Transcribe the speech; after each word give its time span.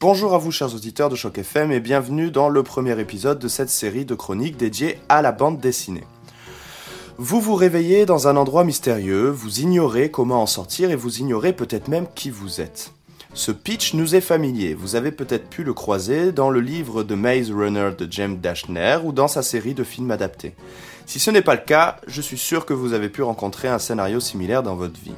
Bonjour 0.00 0.34
à 0.34 0.38
vous 0.38 0.50
chers 0.50 0.74
auditeurs 0.74 1.08
de 1.08 1.16
Choc 1.16 1.38
FM 1.38 1.72
et 1.72 1.80
bienvenue 1.80 2.30
dans 2.30 2.48
le 2.48 2.62
premier 2.62 2.98
épisode 3.00 3.38
de 3.38 3.48
cette 3.48 3.70
série 3.70 4.04
de 4.04 4.14
chroniques 4.14 4.56
dédiées 4.56 4.98
à 5.08 5.22
la 5.22 5.32
bande 5.32 5.58
dessinée. 5.60 6.04
Vous 7.24 7.40
vous 7.40 7.54
réveillez 7.54 8.04
dans 8.04 8.26
un 8.26 8.36
endroit 8.36 8.64
mystérieux, 8.64 9.30
vous 9.30 9.60
ignorez 9.60 10.10
comment 10.10 10.42
en 10.42 10.46
sortir 10.46 10.90
et 10.90 10.96
vous 10.96 11.18
ignorez 11.18 11.52
peut-être 11.52 11.86
même 11.86 12.08
qui 12.16 12.30
vous 12.30 12.60
êtes. 12.60 12.90
Ce 13.32 13.52
pitch 13.52 13.94
nous 13.94 14.16
est 14.16 14.20
familier, 14.20 14.74
vous 14.74 14.96
avez 14.96 15.12
peut-être 15.12 15.48
pu 15.48 15.62
le 15.62 15.72
croiser 15.72 16.32
dans 16.32 16.50
le 16.50 16.58
livre 16.58 17.04
de 17.04 17.14
Maze 17.14 17.52
Runner 17.52 17.90
de 17.96 18.08
James 18.10 18.38
Dashner 18.38 18.98
ou 19.04 19.12
dans 19.12 19.28
sa 19.28 19.42
série 19.42 19.72
de 19.72 19.84
films 19.84 20.10
adaptés. 20.10 20.56
Si 21.06 21.20
ce 21.20 21.30
n'est 21.30 21.42
pas 21.42 21.54
le 21.54 21.60
cas, 21.60 21.98
je 22.08 22.20
suis 22.20 22.38
sûr 22.38 22.66
que 22.66 22.74
vous 22.74 22.92
avez 22.92 23.08
pu 23.08 23.22
rencontrer 23.22 23.68
un 23.68 23.78
scénario 23.78 24.18
similaire 24.18 24.64
dans 24.64 24.74
votre 24.74 24.98
vie. 24.98 25.14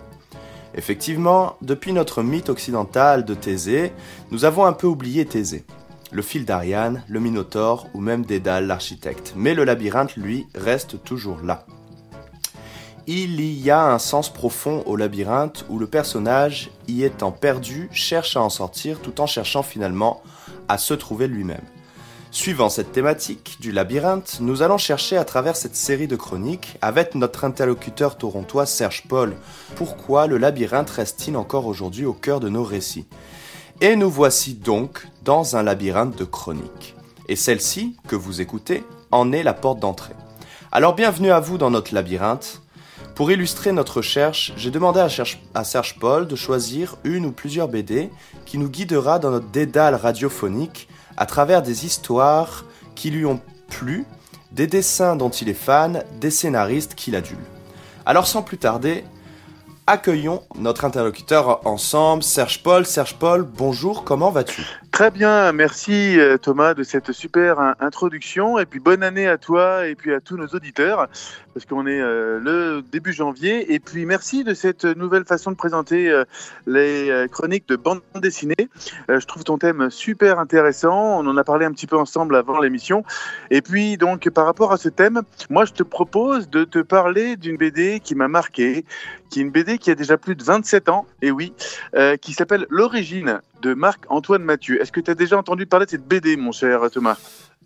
Effectivement, 0.75 1.57
depuis 1.63 1.95
notre 1.95 2.23
mythe 2.23 2.51
occidental 2.51 3.25
de 3.25 3.33
Thésée, 3.33 3.95
nous 4.31 4.45
avons 4.45 4.67
un 4.67 4.75
peu 4.75 4.87
oublié 4.87 5.25
Thésée. 5.25 5.65
Le 6.13 6.21
fil 6.21 6.45
d'Ariane, 6.45 7.03
le 7.09 7.21
Minotaure 7.21 7.87
ou 7.95 8.03
même 8.03 8.27
Dédale 8.27 8.67
l'architecte. 8.67 9.33
Mais 9.37 9.55
le 9.55 9.65
labyrinthe, 9.65 10.17
lui, 10.17 10.47
reste 10.55 11.03
toujours 11.03 11.41
là. 11.43 11.65
Il 13.07 13.43
y 13.43 13.71
a 13.71 13.85
un 13.85 13.99
sens 13.99 14.33
profond 14.33 14.83
au 14.87 14.97
labyrinthe 14.97 15.67
où 15.69 15.79
le 15.79 15.87
personnage, 15.87 16.71
y 16.89 17.03
étant 17.05 17.33
perdu, 17.33 17.91
cherche 17.93 18.35
à 18.35 18.41
en 18.41 18.49
sortir 18.49 19.01
tout 19.01 19.21
en 19.21 19.27
cherchant 19.27 19.63
finalement 19.63 20.23
à 20.69 20.79
se 20.79 20.95
trouver 20.95 21.27
lui-même. 21.27 21.61
Suivant 22.31 22.71
cette 22.71 22.93
thématique 22.93 23.59
du 23.61 23.73
labyrinthe, 23.73 24.39
nous 24.41 24.63
allons 24.63 24.79
chercher 24.79 25.19
à 25.19 25.25
travers 25.25 25.55
cette 25.55 25.77
série 25.77 26.09
de 26.09 26.17
chroniques, 26.17 26.79
avec 26.81 27.15
notre 27.15 27.45
interlocuteur 27.45 28.17
torontois 28.17 28.65
Serge 28.65 29.05
Paul, 29.07 29.37
pourquoi 29.77 30.27
le 30.27 30.39
labyrinthe 30.39 30.91
reste-t-il 30.91 31.37
encore 31.37 31.67
aujourd'hui 31.67 32.07
au 32.07 32.15
cœur 32.15 32.41
de 32.41 32.49
nos 32.49 32.65
récits. 32.65 33.07
Et 33.83 33.97
nous 33.97 34.11
voici 34.11 34.55
donc 34.55 35.07
dans 35.23 35.57
un 35.57 35.63
labyrinthe 35.63 36.17
de 36.17 36.25
chroniques. 36.25 36.97
Et 37.29 37.37
celle-ci, 37.37 37.97
que 38.09 38.17
vous 38.17 38.41
écoutez, 38.41 38.83
en 39.11 39.31
est 39.31 39.43
la 39.43 39.55
porte 39.55 39.79
d'entrée. 39.79 40.15
Alors 40.73 40.95
bienvenue 40.95 41.31
à 41.31 41.39
vous 41.39 41.59
dans 41.59 41.71
notre 41.71 41.95
labyrinthe. 41.95 42.64
Pour 43.15 43.31
illustrer 43.31 43.71
notre 43.71 43.99
recherche, 43.99 44.53
j'ai 44.57 44.73
demandé 44.73 44.99
à, 45.55 45.65
Serge 45.65 45.99
Paul 46.01 46.27
de 46.27 46.35
choisir 46.35 46.97
une 47.05 47.27
ou 47.27 47.33
plusieurs 47.33 47.69
BD 47.69 48.11
qui 48.45 48.59
nous 48.59 48.69
guidera 48.69 49.21
dans 49.21 49.31
notre 49.31 49.47
dédale 49.47 49.95
radiophonique 49.95 50.89
à 51.17 51.25
travers 51.25 51.63
des 51.63 51.87
histoires 51.87 52.65
qui 52.97 53.11
lui 53.11 53.25
ont 53.25 53.41
plu, 53.69 54.05
des 54.51 54.67
dessins 54.67 55.15
dont 55.15 55.31
il 55.31 55.49
est 55.49 55.55
fan, 55.55 56.03
des 56.21 56.31
scénaristes 56.31 56.97
qu'il 56.97 57.15
adule. 57.15 57.39
Alors 58.05 58.27
sans 58.27 58.43
plus 58.43 58.59
tarder, 58.59 59.05
accueillons 59.87 60.43
notre 60.57 60.85
interlocuteur 60.85 61.65
ensemble, 61.69 62.25
Serge 62.25 62.65
Paul. 62.65 62.85
Serge 62.85 63.15
Paul, 63.15 63.45
bonjour, 63.45 64.03
comment 64.03 64.33
vas-tu? 64.33 64.67
Très 64.95 65.11
bien, 65.11 65.51
merci 65.51 66.21
euh, 66.21 66.39
Thomas 66.39 66.73
de 66.73 66.85
cette 66.85 67.11
super 67.11 67.75
introduction. 67.81 68.61
Et 68.61 68.65
puis 68.65 68.79
bonne 68.79 69.03
année 69.03 69.27
à 69.27 69.39
toi 69.39 69.89
et 69.89 69.97
puis 69.97 70.15
à 70.15 70.21
tous 70.21 70.37
nos 70.37 70.47
auditeurs 70.47 71.09
parce 71.53 71.67
qu'on 71.67 71.85
est 71.89 72.01
euh, 72.01 72.39
le 72.39 72.81
début 72.93 73.13
janvier. 73.13 73.75
Et 73.75 73.81
puis 73.81 74.07
merci 74.07 74.45
de 74.45 74.55
cette 74.55 74.85
nouvelle 74.85 75.25
façon 75.25 75.51
de 75.51 75.57
présenter 75.57 76.09
euh, 76.09 76.23
les 76.69 77.27
chroniques 77.33 77.67
de 77.67 77.75
bande 77.75 78.03
dessinée. 78.15 78.69
je 79.09 79.27
trouve 79.27 79.43
ton 79.43 79.59
thème 79.59 79.91
super 79.91 80.39
intéressant, 80.39 81.19
on 81.19 81.27
en 81.27 81.37
a 81.37 81.43
parlé 81.43 81.67
un 81.67 81.73
petit 81.73 81.89
peu 81.89 81.99
ensemble 81.99 82.37
avant 82.37 82.61
l'émission. 82.61 83.03
Et 83.51 83.63
puis 83.63 83.97
donc 83.97 84.31
par 84.31 84.47
rapport 84.47 84.71
à 84.71 84.77
ce 84.77 84.89
thème, 84.89 85.23
moi 85.51 85.65
je 85.65 85.73
te 85.73 85.83
propose 85.83 86.49
de 86.49 86.63
te 86.63 86.79
parler 86.79 87.35
d'une 87.35 87.57
BD 87.57 87.99
qui 87.99 88.15
m'a 88.15 88.29
marqué, 88.29 88.85
qui 89.29 89.41
est 89.41 89.43
une 89.43 89.51
BD 89.51 89.79
qui 89.79 89.91
a 89.91 89.97
déjà 89.97 90.17
plus 90.17 90.37
de 90.37 90.45
27 90.45 90.89
ans 90.89 91.05
et 91.21 91.33
oui, 91.33 91.53
qui 92.21 92.33
s'appelle 92.33 92.67
L'origine 92.71 93.41
de 93.65 93.73
Marc-Antoine 93.73 94.43
Mathieu. 94.43 94.81
Est-ce 94.81 94.93
que 94.93 95.01
tu 95.01 95.11
as 95.11 95.15
déjà 95.15 95.39
entendu 95.39 95.67
parler 95.67 95.87
de 95.87 95.91
cette 95.91 96.07
BD, 96.07 96.37
mon 96.37 96.53
cher 96.53 96.81
Thomas? 96.93 97.17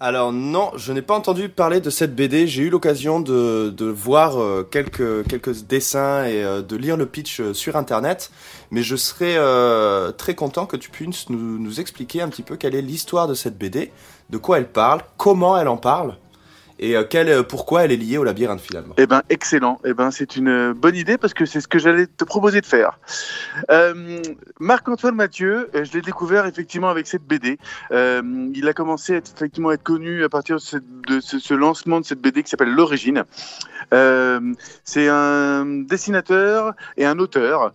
Alors 0.01 0.33
non, 0.33 0.71
je 0.77 0.93
n'ai 0.93 1.03
pas 1.03 1.17
entendu 1.17 1.49
parler 1.49 1.81
de 1.81 1.91
cette 1.91 2.15
BD. 2.15 2.47
J'ai 2.47 2.63
eu 2.63 2.71
l'occasion 2.71 3.19
de, 3.19 3.85
voir 3.85 4.41
euh, 4.41 4.63
quelques, 4.63 5.27
quelques 5.27 5.65
dessins 5.65 6.25
et 6.25 6.45
euh, 6.45 6.63
de 6.63 6.77
lire 6.77 6.97
le 6.97 7.07
pitch 7.07 7.41
euh, 7.41 7.53
sur 7.53 7.75
Internet. 7.75 8.31
Mais 8.71 8.83
je 8.83 8.95
serais 8.95 9.37
très 10.17 10.37
content 10.37 10.67
que 10.67 10.77
tu 10.77 10.91
puisses 10.91 11.31
nous, 11.31 11.59
nous, 11.59 11.81
expliquer 11.81 12.23
un 12.23 12.29
petit 12.29 12.43
peu 12.43 12.57
quelle 12.57 12.77
est 12.77 12.83
l'histoire 12.83 13.27
de 13.27 13.35
cette 13.35 13.59
BD, 13.59 13.91
de 14.31 14.39
quoi 14.39 14.59
elle 14.59 14.69
parle, 14.69 15.01
comment 15.17 15.59
elle 15.59 15.69
en 15.69 15.79
parle 15.79 16.17
et 16.79 16.97
euh, 16.97 17.05
euh, 17.15 17.43
pourquoi 17.43 17.85
elle 17.85 17.93
est 17.93 17.97
liée 17.97 18.19
au 18.19 18.25
labyrinthe 18.25 18.61
finalement? 18.61 18.95
Eh 18.99 19.07
ben 19.07 19.23
excellent, 19.29 19.81
eh 19.85 19.95
ben 19.95 20.11
c'est 20.11 20.37
une 20.37 20.73
bonne 20.73 20.95
idée 20.95 21.19
parce 21.19 21.35
que 21.35 21.45
c'est 21.45 21.61
ce 21.61 21.69
que 21.69 21.79
j'allais 21.79 22.07
te 22.07 22.25
proposer 22.25 22.61
de 22.61 22.67
faire. 22.67 22.99
Euh, 23.71 24.23
Marc-Antoine 24.61 25.15
Mathieu, 25.15 25.71
je 25.75 25.93
l'ai 25.93 26.03
découvert 26.03 26.47
effectivement 26.47 26.89
avec 26.89 27.07
cette 27.07 27.25
BD. 27.25 27.59
il 27.91 28.69
a 28.69 28.73
commencé 28.73 29.15
à 29.15 29.17
être, 29.17 29.33
effectivement 29.35 29.71
à 29.71 29.75
être 29.75 29.83
connu 29.83 30.25
à 30.25 30.29
partir 30.29 30.57
de, 30.57 31.21
ce, 31.21 31.55
lancement 31.55 32.01
de 32.01 32.05
cette 32.05 32.21
BD 32.21 32.43
qui 32.43 32.51
s'appelle 32.51 32.73
L'origine. 32.73 33.25
c'est 33.91 35.09
un 35.09 35.65
dessinateur 35.67 36.75
et 36.97 37.05
un 37.05 37.19
auteur 37.19 37.73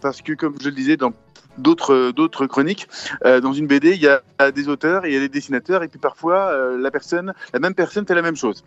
parce 0.00 0.22
que 0.22 0.32
comme 0.34 0.54
je 0.60 0.68
le 0.68 0.74
disais 0.74 0.96
dans 0.96 1.12
d'autres 1.58 2.12
d'autres 2.12 2.46
chroniques. 2.46 2.88
Euh, 3.24 3.40
dans 3.40 3.52
une 3.52 3.66
BD, 3.66 3.94
il 3.94 4.02
y 4.02 4.08
a 4.08 4.52
des 4.52 4.68
auteurs 4.68 5.04
et 5.04 5.10
il 5.10 5.14
y 5.14 5.16
a 5.16 5.20
des 5.20 5.28
dessinateurs, 5.28 5.82
et 5.82 5.88
puis 5.88 5.98
parfois 5.98 6.50
euh, 6.50 6.78
la 6.78 6.90
personne, 6.90 7.34
la 7.52 7.58
même 7.58 7.74
personne 7.74 8.06
fait 8.06 8.14
la 8.14 8.22
même 8.22 8.36
chose. 8.36 8.64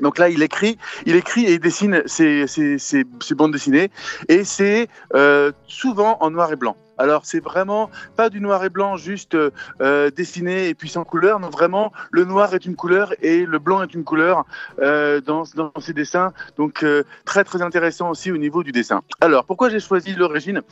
Donc 0.00 0.18
là, 0.18 0.28
il 0.28 0.42
écrit, 0.42 0.78
il 1.04 1.16
écrit 1.16 1.44
et 1.46 1.54
il 1.54 1.60
dessine 1.60 2.02
ses, 2.06 2.46
ses, 2.46 2.78
ses, 2.78 3.04
bandes 3.34 3.52
dessinées, 3.52 3.90
et 4.28 4.44
c'est 4.44 4.88
euh, 5.14 5.52
souvent 5.66 6.18
en 6.20 6.30
noir 6.30 6.52
et 6.52 6.56
blanc. 6.56 6.76
Alors 6.98 7.26
c'est 7.26 7.40
vraiment 7.40 7.90
pas 8.16 8.30
du 8.30 8.40
noir 8.40 8.64
et 8.64 8.70
blanc 8.70 8.96
juste 8.96 9.34
euh, 9.34 10.10
dessiné 10.10 10.68
et 10.68 10.74
puis 10.74 10.88
sans 10.88 11.04
couleur, 11.04 11.40
non 11.40 11.50
vraiment 11.50 11.92
le 12.10 12.24
noir 12.24 12.54
est 12.54 12.64
une 12.64 12.76
couleur 12.76 13.12
et 13.20 13.44
le 13.44 13.58
blanc 13.58 13.82
est 13.82 13.92
une 13.94 14.04
couleur 14.04 14.44
euh, 14.80 15.20
dans, 15.20 15.44
dans 15.54 15.72
ces 15.78 15.92
dessins, 15.92 16.32
donc 16.56 16.82
euh, 16.82 17.04
très 17.24 17.44
très 17.44 17.62
intéressant 17.62 18.10
aussi 18.10 18.32
au 18.32 18.38
niveau 18.38 18.62
du 18.62 18.72
dessin. 18.72 19.02
Alors 19.20 19.44
pourquoi 19.44 19.68
j'ai 19.68 19.80
choisi 19.80 20.14
l'origine? 20.14 20.62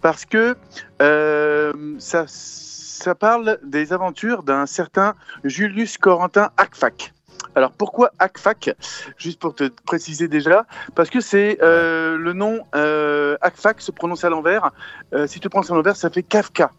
Parce 0.00 0.24
que 0.24 0.56
euh, 1.02 1.72
ça, 1.98 2.24
ça 2.26 3.14
parle 3.14 3.58
des 3.64 3.92
aventures 3.92 4.42
d'un 4.42 4.66
certain 4.66 5.14
Julius 5.44 5.98
Corentin 5.98 6.50
Akfak. 6.56 7.13
Alors 7.54 7.72
pourquoi 7.72 8.10
ACFAC 8.18 8.70
Juste 9.16 9.38
pour 9.40 9.54
te 9.54 9.68
préciser 9.86 10.28
déjà, 10.28 10.66
parce 10.94 11.10
que 11.10 11.20
c'est 11.20 11.58
euh, 11.62 12.16
le 12.16 12.32
nom 12.32 12.64
euh, 12.74 13.36
ACFAC 13.40 13.80
se 13.80 13.92
prononce 13.92 14.24
à 14.24 14.30
l'envers. 14.30 14.72
Euh, 15.12 15.26
si 15.26 15.40
tu 15.40 15.48
prends 15.48 15.62
à 15.62 15.74
l'envers, 15.74 15.96
ça 15.96 16.10
fait 16.10 16.22
Kafka. 16.22 16.70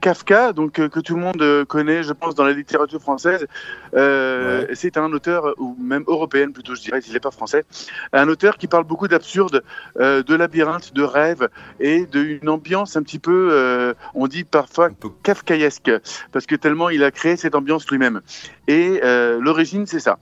Kafka, 0.00 0.52
donc 0.52 0.78
euh, 0.78 0.88
que 0.88 1.00
tout 1.00 1.14
le 1.14 1.20
monde 1.20 1.42
euh, 1.42 1.64
connaît, 1.64 2.02
je 2.02 2.12
pense, 2.12 2.34
dans 2.34 2.44
la 2.44 2.52
littérature 2.52 3.00
française, 3.00 3.46
euh, 3.94 4.66
c'est 4.74 4.96
un 4.96 5.12
auteur 5.12 5.54
ou 5.58 5.76
même 5.78 6.04
européenne 6.06 6.52
plutôt, 6.52 6.74
je 6.74 6.82
dirais, 6.82 7.00
s'il 7.00 7.12
n'est 7.12 7.20
pas 7.20 7.30
français, 7.30 7.64
un 8.12 8.28
auteur 8.28 8.56
qui 8.58 8.66
parle 8.66 8.84
beaucoup 8.84 9.08
d'absurde, 9.08 9.62
de 9.96 10.34
labyrinthe, 10.34 10.94
de 10.94 11.02
rêve 11.02 11.48
et 11.80 12.06
d'une 12.06 12.48
ambiance 12.48 12.96
un 12.96 13.02
petit 13.02 13.18
peu, 13.18 13.94
on 14.14 14.26
dit 14.26 14.44
parfois 14.44 14.90
kafkaesque, 15.22 15.90
parce 16.32 16.46
que 16.46 16.54
tellement 16.54 16.90
il 16.90 17.04
a 17.04 17.10
créé 17.10 17.36
cette 17.36 17.54
ambiance 17.54 17.88
lui-même. 17.90 18.20
Et 18.66 19.00
l'origine, 19.40 19.86
c'est 19.86 20.00
ça 20.00 20.18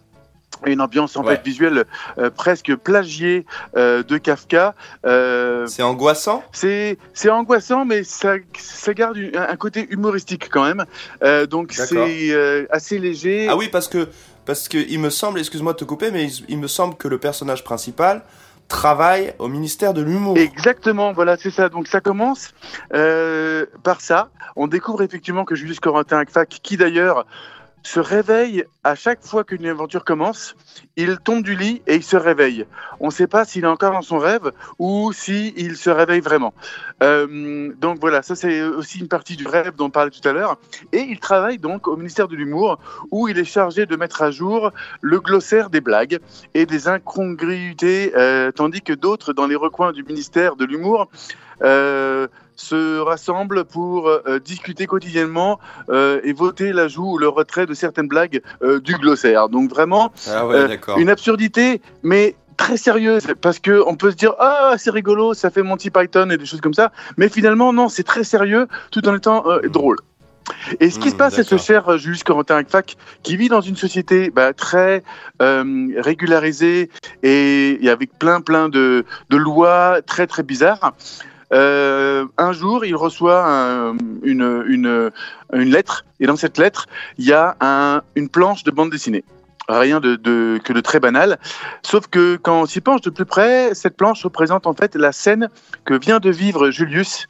une 0.65 0.81
ambiance 0.81 1.17
en 1.17 1.25
fait 1.25 1.43
visuelle 1.45 1.85
euh, 2.19 2.31
presque 2.31 2.75
plagiée 2.77 3.45
euh, 3.77 4.03
de 4.03 4.19
Kafka. 4.19 4.75
Euh, 5.05 5.67
c'est 5.67 5.83
angoissant? 5.83 6.43
C'est 6.53 6.99
c'est 7.13 7.31
angoissant, 7.31 7.85
mais 7.85 8.05
ça 8.05 8.37
ça 8.59 8.95
garde 8.95 9.19
un 9.35 9.57
côté 9.57 9.87
humoristique 9.91 10.49
quand 10.51 10.65
même. 10.65 10.85
donc 11.49 11.73
c'est 11.73 12.67
assez 12.71 12.99
léger. 12.99 13.49
Ah 13.51 13.57
oui, 13.57 13.69
parce 13.69 13.89
que 13.89 14.09
parce 14.45 14.69
que 14.69 14.79
il 14.79 15.01
me 15.01 15.11
semble, 15.11 15.41
excuse-moi 15.41 15.73
de 15.73 15.79
te 15.79 15.85
couper, 15.85 16.11
mais 16.11 16.31
il, 16.49 16.59
me 16.59 16.69
semble 16.69 16.95
que 16.95 17.09
le 17.09 17.19
personnage 17.19 17.65
principal 17.65 18.23
travaille 18.69 19.35
au 19.41 19.49
ministère 19.49 19.93
de 19.93 20.03
l'humour. 20.03 20.39
Exactement, 20.39 21.13
voilà, 21.13 21.37
c'est 21.37 21.51
ça. 21.51 21.69
Donc 21.69 21.89
ça 21.89 22.01
commence 22.01 22.55
par 22.91 24.01
ça. 24.01 24.31
On 24.55 24.69
découvre 24.69 25.03
effectivement 25.03 25.45
que 25.45 25.55
Julius 25.55 25.81
Corentin 25.81 26.19
Akfak, 26.19 26.61
qui 26.63 26.77
d'ailleurs 26.77 27.27
se 27.87 28.01
réveille 28.01 28.65
à 28.83 28.95
chaque 28.95 29.25
fois 29.25 29.45
qu'une 29.45 29.65
aventure 29.67 30.05
commence. 30.05 30.57
Il 30.97 31.19
tombe 31.19 31.45
du 31.45 31.55
lit 31.55 31.83
et 31.87 31.95
il 31.95 32.03
se 32.03 32.17
réveille. 32.17 32.67
On 32.99 33.07
ne 33.07 33.13
sait 33.13 33.29
pas 33.29 33.45
s'il 33.45 33.63
est 33.65 33.69
encore 33.69 33.93
dans 33.93 34.03
son 34.03 34.19
rêve 34.19 34.51
ou 34.79 35.13
s'il 35.13 35.77
se 35.77 35.91
réveille 35.91 36.21
vraiment. 36.21 36.53
Euh, 37.03 37.73
donc 37.81 37.99
voilà, 38.01 38.23
ça 38.23 38.35
c'est 38.35 38.61
aussi 38.63 38.99
une 38.99 39.09
partie 39.09 39.37
du 39.37 39.47
rêve 39.47 39.77
dont 39.77 39.87
on 39.87 39.91
parlait 39.91 40.11
tout 40.11 40.27
à 40.29 40.33
l'heure. 40.33 40.59
Et 40.93 41.01
il 41.01 41.21
travaille 41.21 41.59
donc 41.59 41.87
au 41.87 41.97
ministère 41.97 42.27
de 42.27 42.35
l'Humour 42.35 42.79
où 43.13 43.29
il 43.29 43.39
est 43.39 43.45
chargé 43.45 43.87
de 43.87 43.95
mettre 43.95 44.21
à 44.23 44.33
jour 44.33 44.73
le 45.01 45.21
glossaire 45.21 45.71
des 45.71 45.81
blagues 45.81 46.19
et 46.55 46.67
des 46.67 46.89
incongruités, 46.89 48.13
euh, 48.17 48.51
tandis 48.51 48.83
que 48.83 48.95
d'autres 48.95 49.33
dans 49.33 49.47
les 49.47 49.57
recoins 49.57 49.93
du 49.93 50.03
ministère 50.03 50.57
de 50.57 50.65
l'Humour 50.65 51.09
se 51.61 52.99
rassemblent 53.01 53.65
pour 53.65 54.11
discuter 54.45 54.87
quotidiennement 54.87 55.59
et 55.93 56.33
voter 56.33 56.73
l'ajout 56.73 57.13
ou 57.13 57.19
le 57.19 57.29
retrait 57.29 57.67
de 57.67 57.75
certaines 57.75 58.09
blagues 58.09 58.43
du 58.83 58.95
glossaire. 58.97 59.49
Donc 59.49 59.71
vraiment, 59.71 60.13
ah 60.29 60.45
une 60.97 61.11
absurdité, 61.11 61.81
mais 62.03 62.37
très 62.57 62.77
sérieuse 62.77 63.27
parce 63.41 63.59
que 63.59 63.83
on 63.87 63.97
peut 63.97 64.11
se 64.11 64.17
dire 64.17 64.33
ah 64.39 64.75
c'est 64.79 64.91
rigolo 64.91 65.35
ça 65.35 65.51
fait 65.51 65.63
Monty 65.63 65.91
Python 65.91 66.31
et 66.31 66.39
des 66.39 66.47
choses 66.47 66.61
comme 66.61 66.75
ça 66.75 66.91
mais 67.17 67.29
finalement 67.29 67.73
non 67.73 67.89
c'est 67.89 68.03
très 68.03 68.25
sérieux 68.25 68.67
tout 68.91 69.07
en 69.07 69.15
étant 69.15 69.45
hmm. 69.45 69.69
drôle 69.69 69.99
et 70.81 70.91
ce 70.91 71.01
qui 71.01 71.11
se 71.11 71.15
hmm, 71.15 71.19
passe, 71.19 71.35
c'est 71.35 71.43
ce 71.43 71.57
cher 71.57 71.89
euh, 71.89 71.99
Julius 71.99 72.23
Corentin 72.23 72.57
Akfak 72.57 72.97
qui 73.25 73.37
vit 73.37 73.49
dans 73.49 73.61
une 73.61 73.75
société 73.75 74.31
bah, 74.31 74.53
très 74.53 75.03
euh, 75.43 75.89
régularisée 75.99 76.89
et, 77.25 77.81
avec 77.89 78.17
plein 78.17 78.41
plein 78.41 78.69
de, 78.69 79.05
de, 79.29 79.37
lois 79.37 80.03
très 80.07 80.29
très 80.29 80.45
bizarres. 80.45 80.95
Euh, 81.53 82.27
un 82.39 82.53
jour, 82.53 82.85
il 82.85 82.97
reçoit 82.97 83.45
une, 84.23 84.65
une, 84.67 85.11
une, 85.53 85.71
lettre, 85.71 86.05
et 86.21 86.27
dans 86.27 86.37
cette 86.37 86.59
lettre, 86.59 86.87
il 87.19 87.25
y 87.25 87.33
a 87.33 87.57
un, 87.61 88.03
une 88.15 88.29
planche 88.29 88.65
de 88.65 88.71
bande 88.71 88.91
dessinée. 88.91 89.25
Rien 89.69 90.01
que 90.01 90.73
de 90.73 90.81
très 90.81 91.01
banal. 91.01 91.39
Sauf 91.83 92.07
que 92.07 92.37
quand 92.37 92.63
on 92.63 92.67
s'y 92.67 92.81
penche 92.81 93.01
de 93.01 93.11
plus 93.11 93.25
près, 93.25 93.75
cette 93.75 93.97
planche 93.97 94.23
représente 94.23 94.67
en 94.67 94.75
fait 94.75 94.95
la 94.95 95.11
scène 95.11 95.49
que 95.85 95.95
vient 95.95 96.21
de 96.21 96.31
vivre 96.31 96.71
Julius 96.71 97.27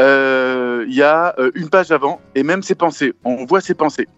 euh, 0.00 0.84
il 0.88 0.94
y 0.94 1.02
a 1.02 1.34
euh, 1.38 1.50
une 1.54 1.68
page 1.68 1.90
avant 1.90 2.20
et 2.34 2.42
même 2.42 2.62
ses 2.62 2.74
pensées. 2.74 3.14
On 3.24 3.44
voit 3.44 3.60
ses 3.60 3.74
pensées. 3.74 4.08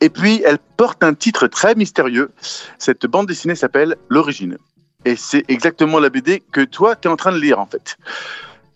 Et 0.00 0.10
puis, 0.10 0.42
elle 0.44 0.58
porte 0.76 1.02
un 1.02 1.14
titre 1.14 1.46
très 1.46 1.74
mystérieux. 1.74 2.30
Cette 2.78 3.06
bande 3.06 3.26
dessinée 3.26 3.54
s'appelle 3.54 3.96
L'origine. 4.08 4.58
Et 5.04 5.16
c'est 5.16 5.44
exactement 5.48 5.98
la 5.98 6.08
BD 6.08 6.42
que 6.52 6.62
toi, 6.62 6.96
tu 6.96 7.08
es 7.08 7.10
en 7.10 7.16
train 7.16 7.32
de 7.32 7.38
lire, 7.38 7.58
en 7.58 7.66
fait. 7.66 7.96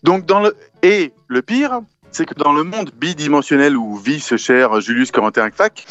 Donc, 0.03 0.25
dans 0.25 0.39
le... 0.39 0.55
Et 0.83 1.11
le 1.27 1.41
pire, 1.41 1.81
c'est 2.11 2.25
que 2.25 2.33
dans 2.35 2.53
le 2.53 2.63
monde 2.63 2.91
bidimensionnel 2.95 3.75
où 3.75 3.97
vit 3.97 4.19
ce 4.19 4.37
cher 4.37 4.79
Julius 4.81 5.11
Corentin 5.11 5.49
Fac, 5.51 5.85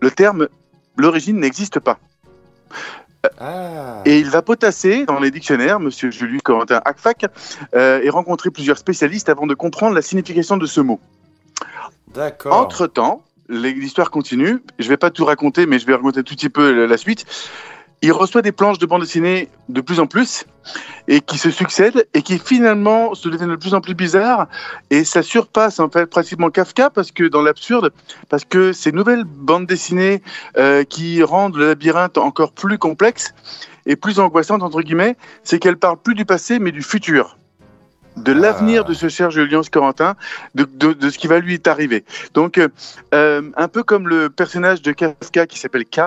le 0.00 0.10
terme 0.10 0.48
l'origine 0.96 1.40
n'existe 1.40 1.80
pas. 1.80 1.98
Ah. 3.40 4.02
Et 4.04 4.18
il 4.18 4.28
va 4.28 4.42
potasser 4.42 5.06
dans 5.06 5.18
les 5.18 5.30
dictionnaires, 5.30 5.80
Monsieur 5.80 6.10
Julius 6.10 6.42
Corentin 6.42 6.80
Akfak, 6.84 7.26
euh, 7.74 8.00
et 8.02 8.10
rencontrer 8.10 8.50
plusieurs 8.50 8.78
spécialistes 8.78 9.28
avant 9.28 9.46
de 9.46 9.54
comprendre 9.54 9.94
la 9.94 10.02
signification 10.02 10.56
de 10.56 10.66
ce 10.66 10.80
mot. 10.80 11.00
D'accord. 12.14 12.52
Entre-temps, 12.52 13.24
l'histoire 13.48 14.10
continue. 14.10 14.62
Je 14.78 14.84
ne 14.84 14.88
vais 14.90 14.96
pas 14.96 15.10
tout 15.10 15.24
raconter, 15.24 15.66
mais 15.66 15.78
je 15.78 15.86
vais 15.86 15.94
raconter 15.94 16.22
tout 16.22 16.34
petit 16.34 16.50
peu 16.50 16.84
la 16.84 16.96
suite 16.96 17.24
il 18.04 18.12
reçoit 18.12 18.42
des 18.42 18.52
planches 18.52 18.78
de 18.78 18.84
bande 18.84 19.00
dessinée 19.00 19.48
de 19.70 19.80
plus 19.80 19.98
en 19.98 20.06
plus 20.06 20.44
et 21.08 21.22
qui 21.22 21.38
se 21.38 21.50
succèdent 21.50 22.06
et 22.12 22.20
qui 22.20 22.38
finalement 22.38 23.14
se 23.14 23.30
deviennent 23.30 23.52
de 23.52 23.56
plus 23.56 23.72
en 23.72 23.80
plus 23.80 23.94
bizarres. 23.94 24.46
Et 24.90 25.04
ça 25.04 25.22
surpasse 25.22 25.80
en 25.80 25.88
fait 25.88 26.04
pratiquement 26.04 26.50
Kafka 26.50 26.90
parce 26.90 27.12
que 27.12 27.24
dans 27.24 27.40
l'absurde 27.40 27.94
parce 28.28 28.44
que 28.44 28.74
ces 28.74 28.92
nouvelles 28.92 29.24
bandes 29.24 29.66
dessinées 29.66 30.20
euh, 30.58 30.84
qui 30.84 31.22
rendent 31.22 31.56
le 31.56 31.68
labyrinthe 31.68 32.18
encore 32.18 32.52
plus 32.52 32.76
complexe 32.76 33.32
et 33.86 33.96
plus 33.96 34.18
angoissante 34.18 34.62
entre 34.62 34.82
guillemets 34.82 35.16
c'est 35.42 35.58
qu'elles 35.58 35.78
parlent 35.78 35.96
plus 35.96 36.14
du 36.14 36.26
passé 36.26 36.58
mais 36.58 36.72
du 36.72 36.82
futur 36.82 37.38
de 38.16 38.32
ah. 38.32 38.34
l'avenir 38.34 38.84
de 38.84 38.94
ce 38.94 39.08
cher 39.08 39.30
Julien 39.30 39.60
Corentin, 39.70 40.14
de, 40.54 40.64
de, 40.64 40.92
de, 40.92 41.10
ce 41.10 41.18
qui 41.18 41.26
va 41.26 41.38
lui 41.38 41.60
arriver. 41.66 42.04
Donc, 42.34 42.58
euh, 42.58 42.68
euh, 43.14 43.42
un 43.56 43.68
peu 43.68 43.82
comme 43.82 44.08
le 44.08 44.30
personnage 44.30 44.82
de 44.82 44.92
Kafka 44.92 45.46
qui 45.46 45.58
s'appelle 45.58 45.84
K, 45.84 46.00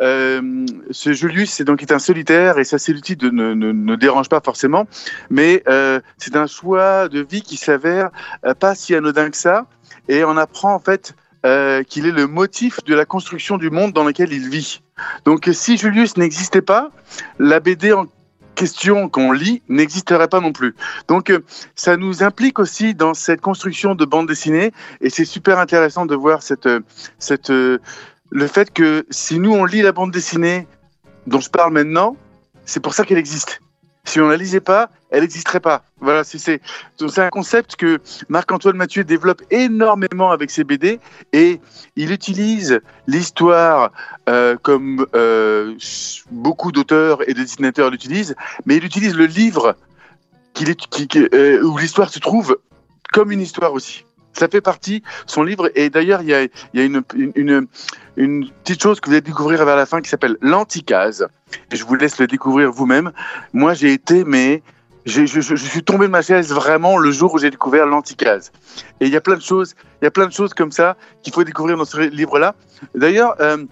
euh, 0.00 0.66
ce 0.90 1.12
Julius 1.12 1.50
c'est 1.52 1.64
donc 1.64 1.82
est 1.82 1.92
un 1.92 1.98
solitaire 1.98 2.58
et 2.58 2.64
sa 2.64 2.78
solitude 2.78 3.24
ne, 3.24 3.54
ne, 3.54 3.72
ne 3.72 3.96
dérange 3.96 4.28
pas 4.28 4.40
forcément, 4.40 4.86
mais 5.30 5.62
euh, 5.68 6.00
c'est 6.18 6.36
un 6.36 6.46
choix 6.46 7.08
de 7.08 7.20
vie 7.20 7.42
qui 7.42 7.56
s'avère 7.56 8.10
euh, 8.44 8.54
pas 8.54 8.74
si 8.74 8.94
anodin 8.94 9.30
que 9.30 9.36
ça, 9.36 9.66
et 10.08 10.24
on 10.24 10.36
apprend 10.36 10.74
en 10.74 10.80
fait 10.80 11.14
euh, 11.44 11.82
qu'il 11.82 12.06
est 12.06 12.12
le 12.12 12.26
motif 12.26 12.82
de 12.84 12.94
la 12.94 13.04
construction 13.04 13.56
du 13.56 13.70
monde 13.70 13.92
dans 13.92 14.04
lequel 14.04 14.32
il 14.32 14.48
vit. 14.48 14.80
Donc 15.24 15.48
si 15.52 15.76
Julius 15.76 16.16
n'existait 16.16 16.62
pas, 16.62 16.90
la 17.38 17.58
BD 17.60 17.92
en 17.92 18.06
qu'on 19.12 19.32
lit 19.32 19.62
n'existerait 19.68 20.28
pas 20.28 20.40
non 20.40 20.52
plus. 20.52 20.74
Donc 21.08 21.30
euh, 21.30 21.44
ça 21.74 21.96
nous 21.96 22.22
implique 22.22 22.58
aussi 22.58 22.94
dans 22.94 23.14
cette 23.14 23.40
construction 23.40 23.94
de 23.94 24.04
bande 24.04 24.28
dessinée 24.28 24.72
et 25.00 25.10
c'est 25.10 25.24
super 25.24 25.58
intéressant 25.58 26.06
de 26.06 26.14
voir 26.14 26.42
cette, 26.42 26.66
euh, 26.66 26.80
cette, 27.18 27.50
euh, 27.50 27.78
le 28.30 28.46
fait 28.46 28.72
que 28.72 29.06
si 29.10 29.38
nous 29.38 29.52
on 29.52 29.64
lit 29.64 29.82
la 29.82 29.92
bande 29.92 30.10
dessinée 30.10 30.66
dont 31.26 31.40
je 31.40 31.50
parle 31.50 31.72
maintenant, 31.72 32.16
c'est 32.64 32.80
pour 32.80 32.94
ça 32.94 33.04
qu'elle 33.04 33.18
existe. 33.18 33.60
Si 34.04 34.20
on 34.20 34.28
la 34.28 34.36
lisait 34.36 34.60
pas, 34.60 34.90
elle 35.10 35.22
n'existerait 35.22 35.60
pas. 35.60 35.84
Voilà, 36.00 36.24
c'est 36.24 36.60
un 37.18 37.28
concept 37.28 37.76
que 37.76 38.00
Marc-Antoine 38.28 38.76
Mathieu 38.76 39.04
développe 39.04 39.42
énormément 39.50 40.32
avec 40.32 40.50
ses 40.50 40.64
BD 40.64 40.98
et 41.32 41.60
il 41.94 42.10
utilise 42.10 42.80
l'histoire 43.06 43.92
euh, 44.28 44.56
comme 44.60 45.06
euh, 45.14 45.76
beaucoup 46.30 46.72
d'auteurs 46.72 47.28
et 47.28 47.34
de 47.34 47.40
dessinateurs 47.40 47.90
l'utilisent, 47.90 48.34
mais 48.66 48.76
il 48.76 48.84
utilise 48.84 49.14
le 49.14 49.26
livre 49.26 49.76
euh, 50.60 51.62
où 51.62 51.78
l'histoire 51.78 52.10
se 52.10 52.18
trouve 52.18 52.58
comme 53.12 53.30
une 53.30 53.40
histoire 53.40 53.72
aussi. 53.72 54.04
Ça 54.32 54.48
fait 54.48 54.60
partie 54.60 55.02
son 55.26 55.42
livre 55.42 55.70
et 55.74 55.90
d'ailleurs 55.90 56.22
il 56.22 56.28
y 56.28 56.34
a, 56.34 56.46
une, 56.84 57.02
petite 58.64 58.82
chose 58.82 59.00
que 59.00 59.06
vous 59.08 59.12
allez 59.12 59.20
découvrir 59.20 59.64
vers 59.64 59.76
la 59.76 59.86
fin 59.86 60.00
qui 60.00 60.08
s'appelle 60.08 60.36
l'anticase. 60.40 61.28
Et 61.70 61.76
je 61.76 61.84
vous 61.84 61.94
laisse 61.94 62.18
le 62.18 62.26
découvrir 62.26 62.70
vous-même. 62.70 63.12
Moi 63.52 63.74
j'ai 63.74 63.92
été 63.92 64.24
mais 64.24 64.62
je, 65.04 65.56
suis 65.56 65.82
tombé 65.82 66.06
de 66.06 66.12
ma 66.12 66.22
chaise 66.22 66.52
vraiment 66.52 66.96
le 66.96 67.10
jour 67.10 67.34
où 67.34 67.38
j'ai 67.38 67.50
découvert 67.50 67.86
l'anticase. 67.86 68.52
Et 69.00 69.06
il 69.06 69.12
y 69.12 69.16
a 69.16 69.20
plein 69.20 69.36
de 69.36 69.42
choses, 69.42 69.74
il 70.00 70.04
y 70.04 70.08
a 70.08 70.10
plein 70.10 70.26
de 70.26 70.32
choses 70.32 70.54
comme 70.54 70.72
ça 70.72 70.96
qu'il 71.22 71.32
faut 71.32 71.44
découvrir 71.44 71.76
dans 71.76 71.84
ce 71.84 71.98
livre-là. 71.98 72.54
D'ailleurs, 72.94 73.34
euh, 73.40 73.64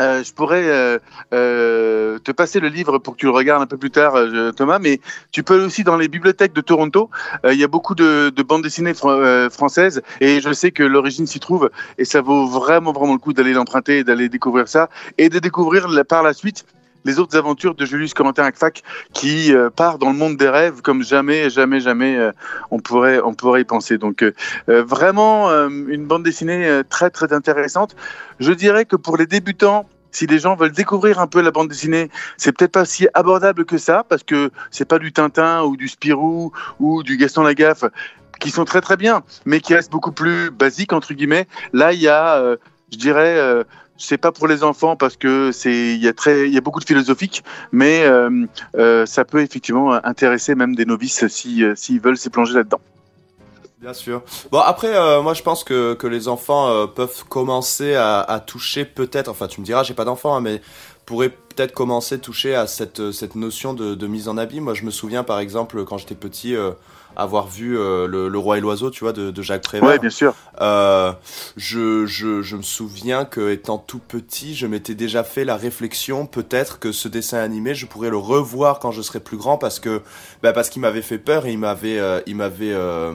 euh, 0.00 0.22
je 0.24 0.32
pourrais 0.32 0.68
euh, 0.68 0.98
euh, 1.34 2.18
te 2.18 2.32
passer 2.32 2.60
le 2.60 2.68
livre 2.68 2.98
pour 2.98 3.14
que 3.14 3.18
tu 3.18 3.26
le 3.26 3.32
regardes 3.32 3.62
un 3.62 3.66
peu 3.66 3.76
plus 3.76 3.90
tard, 3.90 4.14
euh, 4.16 4.52
Thomas, 4.52 4.78
mais 4.78 5.00
tu 5.30 5.42
peux 5.42 5.64
aussi 5.64 5.84
dans 5.84 5.96
les 5.96 6.08
bibliothèques 6.08 6.52
de 6.52 6.60
Toronto. 6.60 7.10
Euh, 7.44 7.52
il 7.52 7.60
y 7.60 7.64
a 7.64 7.68
beaucoup 7.68 7.94
de, 7.94 8.30
de 8.30 8.42
bandes 8.42 8.62
dessinées 8.62 8.94
françaises 8.94 10.02
et 10.20 10.40
je 10.40 10.52
sais 10.52 10.70
que 10.70 10.82
l'origine 10.82 11.26
s'y 11.26 11.40
trouve 11.40 11.70
et 11.98 12.04
ça 12.04 12.20
vaut 12.20 12.46
vraiment 12.46 12.92
vraiment 12.92 13.12
le 13.12 13.18
coup 13.18 13.32
d'aller 13.32 13.52
l'emprunter 13.52 13.98
et 13.98 14.04
d'aller 14.04 14.28
découvrir 14.28 14.68
ça 14.68 14.88
et 15.18 15.28
de 15.28 15.38
découvrir 15.38 15.88
par 16.08 16.22
la 16.22 16.32
suite 16.32 16.64
les 17.04 17.18
autres 17.18 17.36
aventures 17.36 17.74
de 17.74 17.84
Julius 17.84 18.14
Corentin 18.14 18.44
Akfak 18.44 18.82
qui 19.12 19.54
euh, 19.54 19.70
part 19.70 19.98
dans 19.98 20.10
le 20.10 20.16
monde 20.16 20.36
des 20.36 20.48
rêves 20.48 20.82
comme 20.82 21.02
jamais, 21.02 21.50
jamais, 21.50 21.80
jamais 21.80 22.16
euh, 22.16 22.32
on 22.70 22.78
pourrait, 22.78 23.20
on 23.20 23.34
pourrait 23.34 23.62
y 23.62 23.64
penser. 23.64 23.98
Donc 23.98 24.22
euh, 24.22 24.32
vraiment 24.66 25.50
une 25.50 26.06
bande 26.06 26.22
dessinée 26.22 26.82
très, 26.88 27.10
très 27.10 27.32
intéressante. 27.32 27.96
Je 28.40 28.52
dirais 28.52 28.84
que 28.84 28.96
pour 28.96 29.16
les 29.16 29.26
débutants, 29.26 29.88
si 30.10 30.26
les 30.26 30.38
gens 30.38 30.54
veulent 30.56 30.72
découvrir 30.72 31.18
un 31.18 31.26
peu 31.26 31.40
la 31.40 31.50
bande 31.50 31.68
dessinée, 31.68 32.10
c'est 32.36 32.52
peut-être 32.52 32.72
pas 32.72 32.84
si 32.84 33.08
abordable 33.14 33.64
que 33.64 33.78
ça, 33.78 34.04
parce 34.08 34.22
que 34.22 34.50
c'est 34.70 34.84
pas 34.84 34.98
du 34.98 35.12
Tintin 35.12 35.62
ou 35.62 35.76
du 35.76 35.88
Spirou 35.88 36.52
ou 36.80 37.02
du 37.02 37.16
Gaston 37.16 37.42
Lagaffe 37.42 37.84
qui 38.40 38.50
sont 38.50 38.64
très 38.64 38.80
très 38.80 38.96
bien, 38.96 39.22
mais 39.44 39.60
qui 39.60 39.74
restent 39.74 39.92
beaucoup 39.92 40.12
plus 40.12 40.50
basiques 40.50 40.92
entre 40.92 41.14
guillemets. 41.14 41.46
Là, 41.72 41.92
il 41.92 42.00
y 42.00 42.08
a, 42.08 42.56
je 42.92 42.98
dirais, 42.98 43.64
c'est 44.02 44.18
pas 44.18 44.32
pour 44.32 44.48
les 44.48 44.64
enfants 44.64 44.96
parce 44.96 45.16
que 45.16 45.52
c'est 45.52 45.94
il 45.94 46.02
y 46.02 46.08
a 46.08 46.12
très 46.12 46.48
il 46.48 46.54
y 46.54 46.58
a 46.58 46.60
beaucoup 46.60 46.80
de 46.80 46.84
philosophique, 46.84 47.44
mais 47.70 48.02
euh, 48.02 48.46
euh, 48.76 49.06
ça 49.06 49.24
peut 49.24 49.40
effectivement 49.40 49.92
intéresser 50.04 50.54
même 50.54 50.74
des 50.74 50.84
novices 50.84 51.26
si 51.28 51.62
euh, 51.62 51.74
s'ils 51.76 52.00
veulent 52.00 52.18
s'y 52.18 52.28
plonger 52.28 52.54
là-dedans. 52.54 52.80
Bien 53.80 53.94
sûr. 53.94 54.22
Bon 54.50 54.60
après, 54.60 54.92
moi 55.22 55.34
je 55.34 55.42
pense 55.42 55.64
que, 55.64 55.94
que 55.94 56.06
les 56.06 56.28
enfants 56.28 56.86
peuvent 56.86 57.24
commencer 57.28 57.96
à, 57.96 58.44
toucher 58.46 58.84
peut-être. 58.84 59.28
Enfin, 59.28 59.48
tu 59.48 59.60
me 59.60 59.66
diras, 59.66 59.82
j'ai 59.82 59.94
pas 59.94 60.04
d'enfants, 60.04 60.36
hein, 60.36 60.40
mais 60.40 60.62
pourraient 61.04 61.30
peut-être 61.30 61.72
commencer 61.72 62.14
à 62.14 62.18
toucher 62.18 62.54
à 62.54 62.68
cette 62.68 63.10
cette 63.10 63.34
notion 63.34 63.74
de, 63.74 64.06
mise 64.06 64.28
en 64.28 64.36
habit. 64.36 64.60
Moi, 64.60 64.74
je 64.74 64.84
me 64.84 64.92
souviens 64.92 65.24
par 65.24 65.40
exemple 65.40 65.84
quand 65.84 65.98
j'étais 65.98 66.14
petit 66.14 66.54
avoir 67.16 67.46
vu 67.46 67.78
euh, 67.78 68.06
le, 68.06 68.38
Roi 68.38 68.58
et 68.58 68.60
l'Oiseau, 68.60 68.90
tu 68.90 69.04
vois, 69.04 69.12
de, 69.12 69.30
de 69.30 69.42
Jacques 69.42 69.62
Prévert. 69.62 69.88
Ouais, 69.88 69.98
bien 69.98 70.10
sûr. 70.10 70.34
Euh, 70.60 71.12
je, 71.56 72.06
je, 72.06 72.42
je 72.42 72.56
me 72.56 72.62
souviens 72.62 73.24
que 73.24 73.50
étant 73.50 73.78
tout 73.78 73.98
petit, 73.98 74.54
je 74.54 74.66
m'étais 74.66 74.94
déjà 74.94 75.24
fait 75.24 75.44
la 75.44 75.56
réflexion, 75.56 76.26
peut-être 76.26 76.78
que 76.78 76.92
ce 76.92 77.08
dessin 77.08 77.38
animé, 77.38 77.74
je 77.74 77.86
pourrais 77.86 78.10
le 78.10 78.16
revoir 78.16 78.78
quand 78.78 78.90
je 78.90 79.02
serai 79.02 79.20
plus 79.20 79.36
grand, 79.36 79.58
parce 79.58 79.80
que, 79.80 80.02
bah, 80.42 80.52
parce 80.52 80.70
qu'il 80.70 80.82
m'avait 80.82 81.02
fait 81.02 81.18
peur 81.18 81.46
et 81.46 81.52
il 81.52 81.58
m'avait, 81.58 81.98
euh, 81.98 82.20
il 82.26 82.36
m'avait, 82.36 82.72
euh, 82.72 83.14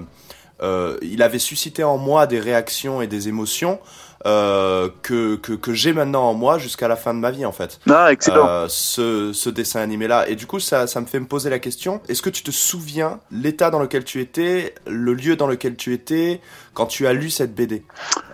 euh, 0.61 0.97
il 1.01 1.21
avait 1.21 1.39
suscité 1.39 1.83
en 1.83 1.97
moi 1.97 2.27
des 2.27 2.39
réactions 2.39 3.01
et 3.01 3.07
des 3.07 3.27
émotions 3.27 3.79
euh, 4.25 4.89
que, 5.03 5.35
que, 5.35 5.53
que 5.53 5.73
j'ai 5.73 5.93
maintenant 5.93 6.23
en 6.23 6.33
moi 6.33 6.57
jusqu'à 6.57 6.87
la 6.87 6.95
fin 6.95 7.13
de 7.13 7.19
ma 7.19 7.31
vie 7.31 7.45
en 7.45 7.51
fait. 7.51 7.79
Ah, 7.89 8.11
excellent. 8.11 8.47
Euh, 8.47 8.65
ce, 8.67 9.31
ce 9.33 9.49
dessin 9.49 9.81
animé 9.81 10.07
là. 10.07 10.27
Et 10.27 10.35
du 10.35 10.47
coup, 10.47 10.59
ça, 10.59 10.87
ça 10.87 11.01
me 11.01 11.05
fait 11.05 11.19
me 11.19 11.27
poser 11.27 11.49
la 11.49 11.59
question 11.59 12.01
est-ce 12.07 12.21
que 12.21 12.29
tu 12.29 12.43
te 12.43 12.51
souviens 12.51 13.19
l'état 13.31 13.69
dans 13.69 13.79
lequel 13.79 14.03
tu 14.03 14.21
étais, 14.21 14.75
le 14.85 15.13
lieu 15.13 15.35
dans 15.35 15.47
lequel 15.47 15.75
tu 15.75 15.93
étais 15.93 16.41
quand 16.77 16.85
tu 16.85 17.07
as 17.07 17.13
lu 17.13 17.31
cette 17.31 17.55
BD 17.55 17.81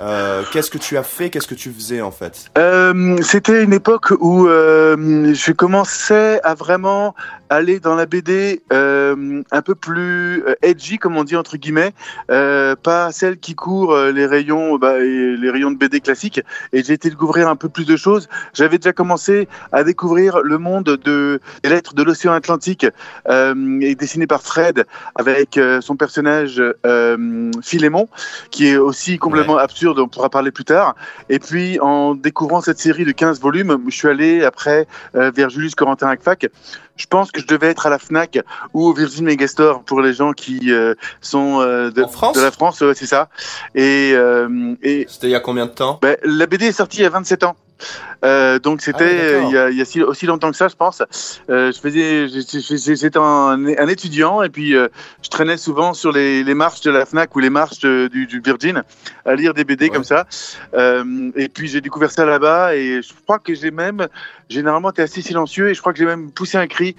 euh, 0.02 0.44
Qu'est-ce 0.52 0.70
que 0.70 0.78
tu 0.78 0.98
as 0.98 1.04
fait 1.04 1.30
Qu'est-ce 1.30 1.48
que 1.48 1.56
tu 1.56 1.72
faisais 1.72 2.02
en 2.02 2.12
fait? 2.12 2.52
Euh, 2.58 3.16
C'était 3.22 3.64
une 3.64 3.72
époque 3.72 4.12
où 4.20 4.48
euh, 4.48 5.34
je 5.34 5.52
commençais 5.54 6.42
à 6.44 6.54
vraiment 6.54 7.16
aller 7.50 7.80
dans 7.80 7.96
la 7.96 8.06
BD 8.06 8.64
un 8.72 9.62
peu 9.62 9.76
plus 9.76 10.44
edgy, 10.64 10.98
comme 10.98 11.16
on 11.18 11.24
dit 11.24 11.36
entre 11.36 11.56
guillemets, 11.58 11.94
pas 12.28 13.12
celle 13.12 13.38
qui 13.38 13.54
court 13.54 13.96
les 13.96 14.26
rayons, 14.26 14.78
bah, 14.80 14.98
les 14.98 15.50
rayons 15.52 15.70
de 15.70 15.78
BD 15.78 16.02
classiques. 16.02 16.42
Et 16.74 16.84
j'ai 16.84 16.94
été 16.94 17.12
découvrir 17.12 17.48
un 17.48 17.56
peu 17.56 17.70
plus 17.70 17.86
de 17.86 17.96
choses. 17.96 18.28
J'avais 18.56 18.80
déjà 18.80 18.92
commencé 18.92 19.48
à 19.72 19.84
découvrir 19.84 20.40
le 20.42 20.58
monde 20.58 20.98
de 21.06 21.40
des 21.62 21.70
lettres 21.70 21.94
de 21.94 22.02
l'océan 22.02 22.34
Atlantique, 22.34 22.88
et 23.30 23.96
dessiné 23.96 24.26
par 24.26 24.42
Fred 24.42 24.86
avec 25.14 25.60
son 25.82 25.96
personnage 25.96 26.60
Philémon, 27.62 28.10
qui 28.52 28.68
est 28.68 28.78
aussi 28.78 29.18
complètement 29.18 29.58
absurde. 29.58 30.00
On 30.00 30.08
pourra 30.08 30.30
parler 30.30 30.52
plus 30.52 30.66
tard. 30.66 30.96
Et 31.30 31.40
puis 31.40 31.80
en 31.80 32.16
découvrant 32.16 32.62
cette 32.62 32.80
série 32.80 33.06
de 33.06 33.12
15 33.12 33.40
volumes, 33.40 33.78
je 33.88 33.96
suis 33.96 34.08
allé 34.08 34.44
après 34.44 34.88
euh, 35.16 35.32
vers 35.32 35.50
Julius 35.50 35.76
Corentin 35.76 36.08
Acfac. 36.08 36.48
Je 36.96 37.08
pense 37.08 37.32
que 37.32 37.42
je 37.42 37.48
devais 37.48 37.68
être 37.68 37.88
à 37.88 37.90
la 37.90 37.98
Fnac 37.98 38.40
ou 38.74 38.86
au 38.86 38.94
Virgin 38.94 39.26
Megastore 39.26 39.84
pour 39.84 40.02
les 40.02 40.14
gens 40.14 40.32
qui 40.34 40.72
euh, 40.72 40.94
sont 41.22 41.60
euh, 41.60 41.90
de, 41.90 41.92
de 41.92 42.42
la 42.42 42.52
France, 42.52 42.82
ouais, 42.82 42.94
c'est 42.94 43.08
ça. 43.08 43.30
Et, 43.74 44.14
euh, 44.14 44.76
et 44.84 45.06
C'était 45.10 45.28
il 45.28 45.32
y 45.32 45.36
a 45.36 45.40
combien 45.40 45.66
de 45.66 45.72
temps? 45.72 45.98
ben, 46.02 46.18
la 46.24 46.46
BD 46.46 46.68
est 46.68 46.72
sortie 46.72 47.00
il 47.00 47.04
y 47.04 47.06
a 47.06 47.10
27 47.10 47.44
ans. 47.46 47.56
Euh, 48.24 48.60
donc 48.60 48.82
c'était 48.82 49.04
Ah 49.04 49.34
d'accord. 49.34 49.46
euh, 49.46 49.50
il 49.50 49.54
y 49.54 49.58
a, 49.58 49.70
il 49.72 49.78
y 49.78 49.82
a 49.82 49.86
si- 49.86 50.02
aussi 50.02 50.26
longtemps 50.26 50.50
que 50.52 50.56
ça, 50.56 50.68
je 50.70 50.76
pense. 50.76 51.02
Euh, 51.50 51.72
je 51.72 51.80
faisais, 51.80 52.28
j'étais 52.96 53.18
un, 53.18 53.66
un 53.66 53.88
étudiant 53.88 54.42
et 54.44 54.50
puis 54.50 54.76
euh, 54.76 54.88
je 55.22 55.30
traînais 55.30 55.58
souvent 55.58 55.94
sur 55.94 56.12
les, 56.12 56.44
les 56.44 56.54
marches 56.54 56.82
de 56.82 56.92
la 56.92 57.06
Fnac 57.06 57.36
ou 57.36 57.40
les 57.40 57.50
marches 57.50 57.80
de- 57.80 58.08
du, 58.08 58.26
du 58.28 58.40
Virgin 58.40 58.84
à 59.26 59.36
lire 59.36 59.54
des 59.54 59.64
BD 59.66 59.86
Ouais. 59.86 59.90
comme 59.92 60.04
ça. 60.06 60.26
Et 61.36 61.50
puis 61.50 61.68
j'ai 61.68 61.82
découvert 61.82 62.12
ça 62.12 62.26
là-bas 62.26 62.76
et 62.76 63.02
je 63.02 63.14
crois 63.24 63.40
que 63.40 63.54
j'ai 63.54 63.72
même 63.72 64.08
généralement 64.50 64.92
été 64.92 65.02
assez 65.02 65.22
silencieux 65.22 65.70
et 65.70 65.74
je 65.74 65.82
crois 65.82 65.92
que 65.94 66.00
j'ai 66.00 66.06
même 66.06 66.32
poussé 66.32 66.58
un 66.58 66.68
cri 66.68 66.96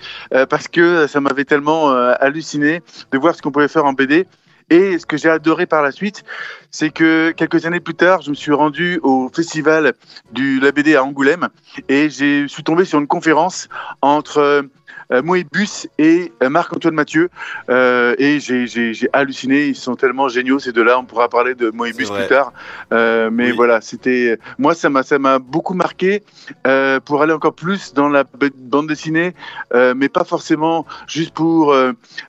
parce 0.50 0.68
que 0.68 1.06
ça 1.06 1.20
m'avait 1.20 1.44
tellement 1.44 1.90
halluciné 1.92 2.82
de 3.12 3.18
voir 3.18 3.34
ce 3.34 3.40
qu'on 3.42 3.50
pouvait 3.52 3.68
faire 3.68 3.84
en 3.84 3.92
BD. 3.94 4.26
Et 4.70 4.98
ce 4.98 5.06
que 5.06 5.16
j'ai 5.16 5.28
adoré 5.28 5.66
par 5.66 5.82
la 5.82 5.90
suite, 5.92 6.24
c'est 6.70 6.90
que 6.90 7.32
quelques 7.32 7.66
années 7.66 7.80
plus 7.80 7.94
tard, 7.94 8.22
je 8.22 8.30
me 8.30 8.34
suis 8.34 8.52
rendu 8.52 8.98
au 9.02 9.30
festival 9.34 9.92
du 10.32 10.58
la 10.60 10.72
BD 10.72 10.96
à 10.96 11.04
Angoulême 11.04 11.48
et 11.88 12.08
j'ai- 12.08 12.48
suis 12.48 12.64
tombé 12.64 12.84
sur 12.84 12.98
une 12.98 13.06
conférence 13.06 13.68
entre 14.00 14.66
euh, 15.14 15.22
Moebius 15.22 15.86
et 15.98 16.32
euh, 16.42 16.48
Marc-Antoine 16.50 16.94
Mathieu 16.94 17.30
euh, 17.70 18.14
et 18.18 18.40
j'ai- 18.40 18.66
halluciné. 19.12 19.66
Ils 19.68 19.76
sont 19.76 19.94
tellement 19.96 20.28
géniaux 20.28 20.58
ces 20.58 20.72
deux-là. 20.72 20.98
On 20.98 21.04
pourra 21.04 21.28
parler 21.28 21.54
de 21.54 21.70
vrai. 22.10 22.18
plus 22.20 22.28
tard, 22.28 22.52
mais 22.90 23.50
Oui. 23.50 23.52
voilà, 23.52 23.80
c'était 23.80 24.38
moi 24.58 24.74
ça 24.74 24.90
m'a 24.90 25.02
ça 25.02 25.18
m'a 25.18 25.38
beaucoup 25.38 25.74
marqué 25.74 26.22
pour 27.04 27.22
aller 27.22 27.32
encore 27.32 27.54
plus 27.54 27.94
dans 27.94 28.08
la 28.08 28.24
bande 28.58 28.88
dessinée, 28.88 29.34
mais 29.72 30.08
pas 30.08 30.24
forcément 30.24 30.84
juste 31.06 31.32
pour 31.34 31.74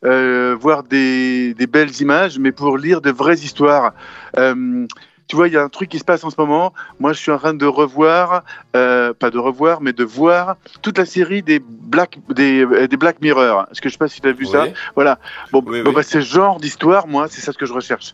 voir 0.03 0.83
des, 0.83 1.53
des 1.53 1.67
belles 1.67 2.01
images, 2.01 2.37
mais 2.39 2.51
pour 2.51 2.77
lire 2.77 3.01
de 3.01 3.11
vraies 3.11 3.35
histoires. 3.39 3.93
Euh, 4.37 4.85
tu 5.27 5.35
vois, 5.35 5.47
il 5.47 5.53
y 5.53 5.57
a 5.57 5.63
un 5.63 5.69
truc 5.69 5.89
qui 5.89 5.99
se 5.99 6.03
passe 6.03 6.23
en 6.23 6.29
ce 6.29 6.35
moment. 6.37 6.73
Moi, 6.99 7.13
je 7.13 7.19
suis 7.19 7.31
en 7.31 7.37
train 7.37 7.53
de 7.53 7.65
revoir, 7.65 8.43
euh, 8.75 9.13
pas 9.13 9.31
de 9.31 9.37
revoir, 9.39 9.81
mais 9.81 9.93
de 9.93 10.03
voir 10.03 10.57
toute 10.81 10.97
la 10.97 11.05
série 11.05 11.41
des 11.41 11.59
Black, 11.59 12.19
des, 12.29 12.65
euh, 12.65 12.87
des 12.87 12.97
Black 12.97 13.21
Mirror. 13.21 13.65
Est-ce 13.71 13.81
que 13.81 13.89
je 13.89 13.93
sais 13.93 13.97
pas 13.97 14.07
si 14.07 14.21
tu 14.21 14.27
as 14.27 14.33
vu 14.33 14.45
ça. 14.45 14.65
Voilà. 14.95 15.17
Bon, 15.51 15.63
Oui, 15.65 15.81
bon, 15.81 15.89
oui. 15.89 15.95
bah, 15.95 16.03
ce 16.03 16.21
genre 16.21 16.59
d'histoire, 16.59 17.07
moi, 17.07 17.27
c'est 17.29 17.41
ça 17.41 17.51
ce 17.51 17.57
que 17.57 17.65
je 17.65 17.73
recherche. 17.73 18.13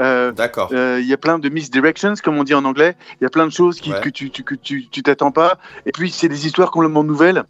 Euh, 0.00 0.30
D'accord. 0.30 0.68
euh, 0.72 0.98
Il 1.00 1.06
y 1.08 1.12
a 1.12 1.16
plein 1.16 1.38
de 1.40 1.48
misdirections, 1.48 2.14
comme 2.22 2.38
on 2.38 2.44
dit 2.44 2.54
en 2.54 2.64
anglais. 2.64 2.96
Il 3.20 3.24
y 3.24 3.26
a 3.26 3.30
plein 3.30 3.46
de 3.46 3.52
choses 3.52 3.80
qui, 3.80 3.92
Ouais. 3.92 4.00
que 4.00 4.08
tu 4.08 4.30
tu- 4.30 4.44
que 4.44 4.54
tu 4.54 4.86
tu 4.88 5.02
t'attends 5.02 5.32
pas. 5.32 5.58
Et 5.86 5.92
puis 5.92 6.10
c'est 6.10 6.28
des 6.28 6.46
histoires 6.46 6.70
complètement 6.70 7.02
nouvelles. 7.02 7.42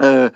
Euh, 0.00 0.30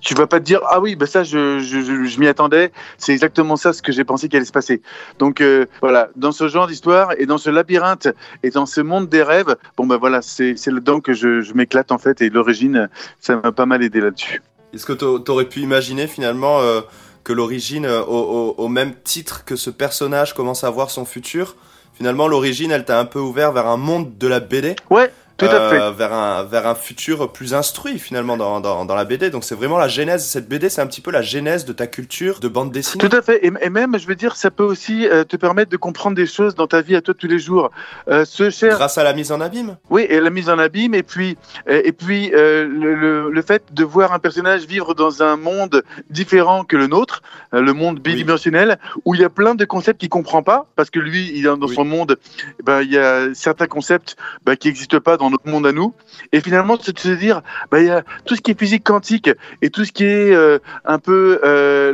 tu 0.00 0.14
vas 0.14 0.26
pas 0.26 0.40
te 0.40 0.44
dire 0.44 0.60
ah 0.70 0.78
oui 0.80 0.94
bah 0.94 1.06
ça 1.06 1.24
je 1.24 1.58
je, 1.60 1.80
je, 1.80 2.04
je 2.04 2.20
m'y 2.20 2.26
attendais. 2.28 2.70
C'est 2.98 3.12
exactement 3.12 3.56
ça 3.56 3.72
ce 3.72 3.80
que 3.82 3.92
j'ai 3.92 4.04
pensé 4.04 4.28
qu'il 4.28 4.36
allait 4.36 4.44
se 4.46 4.52
passer. 4.52 4.82
Donc 5.18 5.40
euh, 5.40 5.66
voilà. 5.80 6.08
Dans 6.16 6.32
ce 6.32 6.48
genre 6.48 6.66
d'histoire 6.66 7.12
et 7.18 7.26
dans 7.26 7.38
ce 7.38 7.48
labyrinthe 7.50 8.08
et 8.42 8.50
dans 8.50 8.66
ce 8.66 8.80
monde 8.80 9.08
des 9.08 9.22
rêves 9.22 9.56
bon 9.76 9.86
bah 9.86 9.96
voilà 9.96 10.20
c'est 10.22 10.54
là-dedans 10.66 11.00
que 11.00 11.14
je, 11.14 11.40
je 11.40 11.54
m'éclate 11.54 11.92
en 11.92 11.98
fait. 11.98 12.20
Et 12.20 12.28
l'origine 12.30 12.88
ça 13.20 13.36
m'a 13.36 13.52
pas 13.52 13.66
mal 13.66 13.82
aidé 13.82 14.00
là-dessus. 14.00 14.42
Est-ce 14.74 14.84
que 14.84 14.92
t'a- 14.92 15.22
t'aurais 15.24 15.46
pu 15.46 15.60
imaginer 15.60 16.06
finalement 16.06 16.60
euh, 16.60 16.80
que 17.24 17.32
l'origine, 17.32 17.86
au, 17.86 18.12
au- 18.12 18.54
au 18.58 18.68
même 18.68 18.92
titre 19.02 19.44
que 19.44 19.56
ce 19.56 19.70
personnage 19.70 20.34
commence 20.34 20.62
à 20.64 20.70
voir 20.70 20.90
son 20.90 21.04
futur, 21.04 21.56
finalement 21.94 22.28
l'origine 22.28 22.70
elle 22.70 22.84
t'a 22.84 23.00
un 23.00 23.04
peu 23.06 23.18
ouvert 23.18 23.52
vers 23.52 23.66
un 23.66 23.78
monde 23.78 24.18
de 24.18 24.26
la 24.28 24.40
BD 24.40 24.76
ouais 24.90 25.10
tout 25.36 25.46
à 25.46 25.48
euh, 25.54 25.70
fait 25.90 25.96
vers 25.98 26.12
un 26.12 26.44
vers 26.44 26.66
un 26.66 26.74
futur 26.74 27.30
plus 27.32 27.54
instruit 27.54 27.98
finalement 27.98 28.36
dans, 28.36 28.60
dans, 28.60 28.84
dans 28.84 28.94
la 28.94 29.04
BD. 29.04 29.30
Donc 29.30 29.44
c'est 29.44 29.54
vraiment 29.54 29.78
la 29.78 29.88
genèse. 29.88 30.24
Cette 30.26 30.48
BD, 30.48 30.68
c'est 30.68 30.80
un 30.80 30.86
petit 30.86 31.00
peu 31.00 31.10
la 31.10 31.22
genèse 31.22 31.64
de 31.64 31.72
ta 31.72 31.86
culture 31.86 32.40
de 32.40 32.48
bande 32.48 32.72
dessinée. 32.72 33.06
Tout 33.06 33.14
à 33.16 33.22
fait. 33.22 33.44
Et, 33.44 33.52
et 33.60 33.70
même, 33.70 33.98
je 33.98 34.06
veux 34.06 34.14
dire, 34.14 34.36
ça 34.36 34.50
peut 34.50 34.62
aussi 34.64 35.06
euh, 35.06 35.24
te 35.24 35.36
permettre 35.36 35.70
de 35.70 35.76
comprendre 35.76 36.16
des 36.16 36.26
choses 36.26 36.54
dans 36.54 36.66
ta 36.66 36.80
vie 36.80 36.96
à 36.96 37.00
toi 37.02 37.14
tous 37.14 37.26
les 37.26 37.38
jours. 37.38 37.70
Euh, 38.08 38.24
ce 38.24 38.50
cher, 38.50 38.76
Grâce 38.76 38.98
à 38.98 39.04
la 39.04 39.12
mise 39.12 39.32
en 39.32 39.40
abîme. 39.40 39.76
oui, 39.90 40.06
et 40.08 40.20
la 40.20 40.30
mise 40.30 40.48
en 40.48 40.58
abîme, 40.58 40.94
et 40.94 41.02
puis, 41.02 41.36
euh, 41.68 41.82
et 41.84 41.92
puis 41.92 42.30
euh, 42.34 42.66
le, 42.66 42.94
le, 42.94 43.30
le 43.30 43.42
fait 43.42 43.62
de 43.72 43.84
voir 43.84 44.12
un 44.12 44.18
personnage 44.18 44.64
vivre 44.66 44.94
dans 44.94 45.22
un 45.22 45.36
monde 45.36 45.82
différent 46.10 46.64
que 46.64 46.76
le 46.76 46.86
nôtre, 46.86 47.22
euh, 47.54 47.60
le 47.60 47.72
monde 47.72 48.00
bidimensionnel, 48.00 48.78
où 49.04 49.14
il 49.14 49.20
y 49.20 49.24
a 49.24 49.30
plein 49.30 49.54
de 49.54 49.64
concepts 49.64 50.00
qu'il 50.00 50.08
comprend 50.08 50.42
pas, 50.42 50.66
parce 50.76 50.90
que 50.90 50.98
lui, 50.98 51.30
il 51.34 51.40
est 51.40 51.42
dans 51.56 51.58
Oui. 51.66 51.74
son 51.74 51.84
monde, 51.84 52.16
ben, 52.64 52.82
il 52.82 52.90
y 52.92 52.98
a 52.98 53.34
certains 53.34 53.66
concepts 53.66 54.16
ben, 54.44 54.56
qui 54.56 54.68
n'existent 54.68 55.00
pas 55.00 55.16
dans 55.16 55.25
notre 55.30 55.48
monde 55.48 55.66
à 55.66 55.72
nous. 55.72 55.94
Et 56.32 56.40
finalement, 56.40 56.76
de 56.76 56.82
se 56.82 57.08
dire, 57.08 57.42
il 57.72 57.84
y 57.84 57.90
a 57.90 58.02
tout 58.24 58.36
ce 58.36 58.40
qui 58.40 58.50
est 58.52 58.58
physique 58.58 58.84
quantique 58.84 59.30
et 59.62 59.70
tout 59.70 59.84
ce 59.84 59.92
qui 59.92 60.04
est 60.04 60.34
euh, 60.34 60.58
un 60.84 60.98
peu 60.98 61.40
euh, 61.44 61.92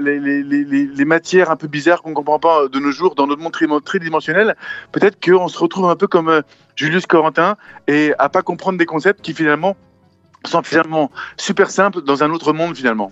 les, 0.00 1.04
matières 1.04 1.50
un 1.50 1.56
peu 1.56 1.66
bizarres 1.66 2.02
qu'on 2.02 2.14
comprend 2.14 2.38
pas 2.38 2.68
de 2.68 2.78
nos 2.78 2.90
jours 2.90 3.14
dans 3.14 3.26
notre 3.26 3.42
monde 3.42 3.52
tri- 3.52 3.66
tridimensionnel. 3.84 4.56
Peut-être 4.92 5.18
qu'on 5.24 5.48
se 5.48 5.58
retrouve 5.58 5.88
un 5.88 5.96
peu 5.96 6.06
comme 6.06 6.28
euh, 6.28 6.42
Julius 6.74 7.06
Corentin 7.06 7.56
et 7.86 8.12
à 8.18 8.28
pas 8.28 8.42
comprendre 8.42 8.78
des 8.78 8.86
concepts 8.86 9.20
qui 9.22 9.34
finalement 9.34 9.76
sont 10.44 10.62
finalement 10.62 11.10
super 11.36 11.70
simples 11.70 12.02
dans 12.02 12.22
un 12.22 12.30
autre 12.30 12.52
monde 12.52 12.76
finalement 12.76 13.10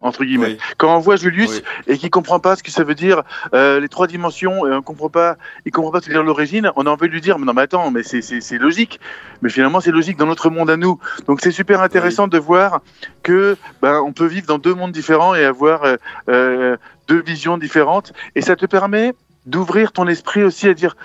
entre 0.00 0.24
guillemets. 0.24 0.46
Oui. 0.46 0.58
Quand 0.78 0.96
on 0.96 0.98
voit 0.98 1.16
Julius 1.16 1.50
Oui. 1.50 1.62
et 1.94 1.98
qu'il 1.98 2.10
comprend 2.10 2.40
pas 2.40 2.56
ce 2.56 2.62
que 2.62 2.70
ça 2.70 2.84
veut 2.84 2.94
dire 2.94 3.22
euh, 3.54 3.80
les 3.80 3.88
trois 3.88 4.06
dimensions, 4.06 4.66
et 4.66 4.72
on 4.72 4.82
comprend 4.82 5.10
pas, 5.10 5.36
il 5.66 5.72
comprend 5.72 5.90
pas 5.92 6.00
ce 6.00 6.06
que 6.06 6.10
veut 6.10 6.16
dire 6.16 6.22
l'origine, 6.22 6.70
on 6.76 6.86
a 6.86 6.90
envie 6.90 7.08
de 7.08 7.12
lui 7.12 7.20
dire 7.20 7.38
mais 7.38 7.46
non 7.46 7.52
mais 7.52 7.62
attends, 7.62 7.90
mais 7.90 8.02
c'est 8.02 8.58
logique. 8.58 9.00
Mais 9.42 9.50
finalement 9.50 9.80
c'est 9.80 9.90
logique 9.90 10.16
dans 10.16 10.26
notre 10.26 10.50
monde 10.50 10.70
à 10.70 10.76
nous. 10.76 10.98
Donc 11.26 11.40
c'est 11.42 11.50
super 11.50 11.82
intéressant 11.82 12.28
de 12.28 12.38
voir 12.38 12.80
que 13.22 13.56
ben 13.82 14.00
on 14.00 14.12
peut 14.12 14.26
vivre 14.26 14.46
dans 14.46 14.58
deux 14.58 14.74
mondes 14.74 14.92
différents 14.92 15.34
et 15.34 15.44
avoir 15.44 15.84
euh, 15.84 15.96
euh, 16.28 16.76
deux 17.08 17.22
visions 17.22 17.58
différentes 17.58 18.12
et 18.34 18.40
ça 18.40 18.56
te 18.56 18.66
permet 18.66 19.12
d'ouvrir 19.46 19.92
ton 19.92 20.06
esprit 20.06 20.42
aussi 20.42 20.68
à 20.68 20.74
dire 20.74 20.96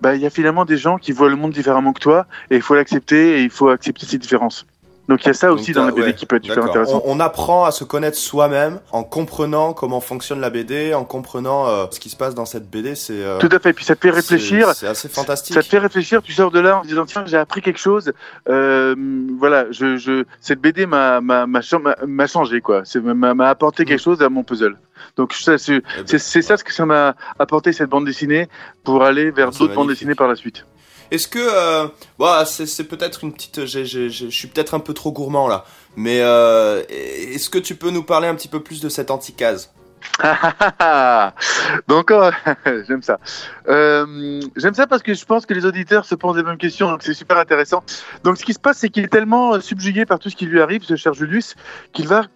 bah 0.00 0.14
il 0.14 0.20
y 0.20 0.26
a 0.26 0.30
finalement 0.30 0.64
des 0.64 0.76
gens 0.76 0.98
qui 0.98 1.12
voient 1.12 1.30
le 1.30 1.36
monde 1.36 1.52
différemment 1.52 1.92
que 1.92 2.00
toi 2.00 2.26
et 2.50 2.56
il 2.56 2.62
faut 2.62 2.74
l'accepter 2.74 3.38
et 3.38 3.42
il 3.42 3.50
faut 3.50 3.68
accepter 3.68 4.06
ces 4.06 4.18
différences. 4.18 4.66
Donc 5.08 5.22
il 5.22 5.28
y 5.28 5.30
a 5.30 5.34
ça 5.34 5.52
aussi 5.52 5.72
dans 5.72 5.84
la 5.84 5.92
BD 5.92 6.08
ouais, 6.08 6.14
qui 6.14 6.26
peut 6.26 6.36
être 6.36 6.44
super 6.44 6.64
intéressant. 6.64 7.00
On, 7.04 7.16
on 7.16 7.20
apprend 7.20 7.64
à 7.64 7.70
se 7.70 7.84
connaître 7.84 8.16
soi-même 8.16 8.80
en 8.90 9.04
comprenant 9.04 9.72
comment 9.72 10.00
fonctionne 10.00 10.40
la 10.40 10.50
BD, 10.50 10.94
en 10.94 11.04
comprenant 11.04 11.68
euh, 11.68 11.86
ce 11.92 12.00
qui 12.00 12.10
se 12.10 12.16
passe 12.16 12.34
dans 12.34 12.44
cette 12.44 12.68
BD. 12.68 12.96
C'est 12.96 13.22
euh, 13.22 13.38
Tout 13.38 13.48
à 13.52 13.58
fait. 13.60 13.72
Puis 13.72 13.84
ça 13.84 13.94
te 13.94 14.00
fait 14.00 14.10
réfléchir. 14.10 14.72
c'est- 14.74 14.86
assez 14.88 15.08
fantastique. 15.08 15.54
Ça 15.54 15.62
te 15.62 15.68
fait 15.68 15.78
réfléchir, 15.78 16.22
tu 16.22 16.32
sors 16.32 16.50
de 16.50 16.58
là 16.58 16.78
en 16.78 16.82
te 16.82 16.88
disant 16.88 17.04
tiens 17.06 17.24
j'ai 17.24 17.36
appris 17.36 17.62
quelque 17.62 17.78
chose. 17.78 18.12
Euh, 18.48 18.94
voilà, 19.38 19.66
je, 19.70 19.96
je, 19.96 20.24
cette 20.40 20.60
BD 20.60 20.86
m'a 20.86 21.20
m'a 21.20 21.46
m'a 21.46 21.60
cha- 21.60 21.78
m'a- 21.78 21.96
m'a 22.06 22.26
changé 22.26 22.60
quoi. 22.60 22.82
C'est 22.84 23.00
m'a 23.00 23.34
m'a 23.34 23.48
apporté 23.48 23.84
quelque 23.84 24.02
chose 24.02 24.20
à 24.22 24.28
mon 24.28 24.42
puzzle. 24.42 24.76
Donc 25.16 25.34
ça, 25.34 25.56
c'est 25.58 25.74
Eh 25.76 25.80
ben, 25.80 26.02
c'est 26.06 26.18
c'est 26.18 26.42
ça 26.42 26.56
ce 26.56 26.64
que 26.64 26.72
ça 26.72 26.84
m'a 26.84 27.14
apporté 27.38 27.72
cette 27.72 27.90
bande 27.90 28.06
dessinée 28.06 28.48
pour 28.84 29.02
aller 29.04 29.30
vers 29.30 29.50
d'autres 29.50 29.74
bandes 29.74 29.88
dessinées 29.88 30.14
par 30.14 30.28
la 30.28 30.36
suite. 30.36 30.66
Est-ce 31.10 31.28
que, 31.28 31.38
euh, 31.38 31.88
bah, 32.18 32.44
c'est 32.46 32.84
peut-être 32.84 33.24
une 33.24 33.32
petite, 33.32 33.66
je 33.66 34.28
suis 34.30 34.48
peut-être 34.48 34.74
un 34.74 34.80
peu 34.80 34.94
trop 34.94 35.12
gourmand 35.12 35.48
là, 35.48 35.64
mais 35.96 36.20
euh, 36.20 36.82
est-ce 36.88 37.48
que 37.48 37.58
tu 37.58 37.74
peux 37.74 37.90
nous 37.90 38.02
parler 38.02 38.28
un 38.28 38.34
petit 38.34 38.48
peu 38.48 38.60
plus 38.60 38.80
de 38.80 38.88
cette 38.88 39.10
anticase? 39.10 39.72
Donc 41.88 42.10
euh, 42.10 42.30
j'aime 42.88 43.02
ça. 43.02 43.18
Euh, 43.68 44.40
j'aime 44.56 44.74
ça 44.74 44.86
parce 44.86 45.02
que 45.02 45.14
je 45.14 45.24
pense 45.24 45.46
que 45.46 45.54
les 45.54 45.64
auditeurs 45.64 46.04
se 46.04 46.14
posent 46.14 46.36
les 46.36 46.42
mêmes 46.42 46.58
questions, 46.58 46.88
donc 46.90 47.02
c'est 47.02 47.14
super 47.14 47.38
intéressant. 47.38 47.82
Donc 48.24 48.38
ce 48.38 48.44
qui 48.44 48.54
se 48.54 48.58
passe, 48.58 48.78
c'est 48.78 48.88
qu'il 48.88 49.04
est 49.04 49.08
tellement 49.08 49.60
subjugué 49.60 50.06
par 50.06 50.18
tout 50.18 50.30
ce 50.30 50.36
qui 50.36 50.46
lui 50.46 50.60
arrive, 50.60 50.84
ce 50.84 50.96
cher 50.96 51.12
Julius, 51.14 51.54
qu'il 51.92 52.08
va 52.08 52.26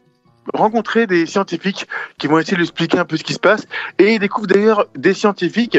rencontrer 0.55 1.07
des 1.07 1.27
scientifiques 1.27 1.87
qui 2.19 2.27
vont 2.27 2.39
essayer 2.39 2.55
de 2.55 2.59
lui 2.59 2.65
expliquer 2.65 2.99
un 2.99 3.05
peu 3.05 3.17
ce 3.17 3.25
qui 3.25 3.35
se 3.35 3.39
passe, 3.39 3.67
et 3.99 4.15
il 4.15 4.19
découvre 4.19 4.47
d'ailleurs 4.47 4.87
des 4.97 5.15
scientifiques 5.15 5.79